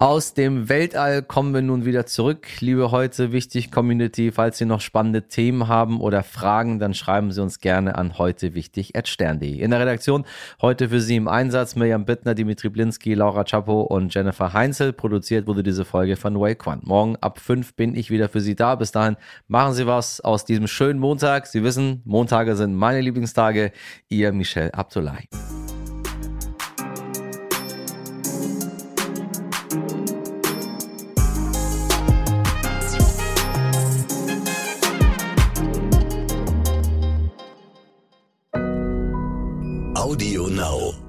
Aus 0.00 0.32
dem 0.32 0.68
Weltall 0.68 1.22
kommen 1.22 1.52
wir 1.52 1.60
nun 1.60 1.84
wieder 1.84 2.06
zurück. 2.06 2.46
Liebe 2.60 2.92
heute 2.92 3.32
wichtig 3.32 3.72
Community, 3.72 4.30
falls 4.30 4.56
Sie 4.58 4.64
noch 4.64 4.80
spannende 4.80 5.26
Themen 5.26 5.66
haben 5.66 6.00
oder 6.00 6.22
Fragen, 6.22 6.78
dann 6.78 6.94
schreiben 6.94 7.32
Sie 7.32 7.42
uns 7.42 7.58
gerne 7.58 7.96
an 7.96 8.16
heute 8.16 8.54
wichtig 8.54 8.92
stern.de. 9.02 9.58
In 9.58 9.72
der 9.72 9.80
Redaktion 9.80 10.24
heute 10.62 10.90
für 10.90 11.00
Sie 11.00 11.16
im 11.16 11.26
Einsatz 11.26 11.74
Mirjam 11.74 12.04
Bittner, 12.04 12.36
Dimitri 12.36 12.68
Blinski, 12.68 13.14
Laura 13.14 13.42
Chapo 13.42 13.80
und 13.80 14.14
Jennifer 14.14 14.52
Heinzel. 14.52 14.92
Produziert 14.92 15.48
wurde 15.48 15.64
diese 15.64 15.84
Folge 15.84 16.14
von 16.14 16.38
Wake 16.38 16.64
One. 16.68 16.82
Morgen 16.84 17.16
ab 17.16 17.40
fünf 17.40 17.74
bin 17.74 17.96
ich 17.96 18.08
wieder 18.08 18.28
für 18.28 18.40
Sie 18.40 18.54
da. 18.54 18.76
Bis 18.76 18.92
dahin 18.92 19.16
machen 19.48 19.74
Sie 19.74 19.88
was 19.88 20.20
aus 20.20 20.44
diesem 20.44 20.68
schönen 20.68 21.00
Montag. 21.00 21.48
Sie 21.48 21.64
wissen, 21.64 22.02
Montage 22.04 22.54
sind 22.54 22.76
meine 22.76 23.00
Lieblingstage. 23.00 23.72
Ihr 24.08 24.30
Michel 24.30 24.70
Abdullahi. 24.70 25.26
Now. 40.58 41.07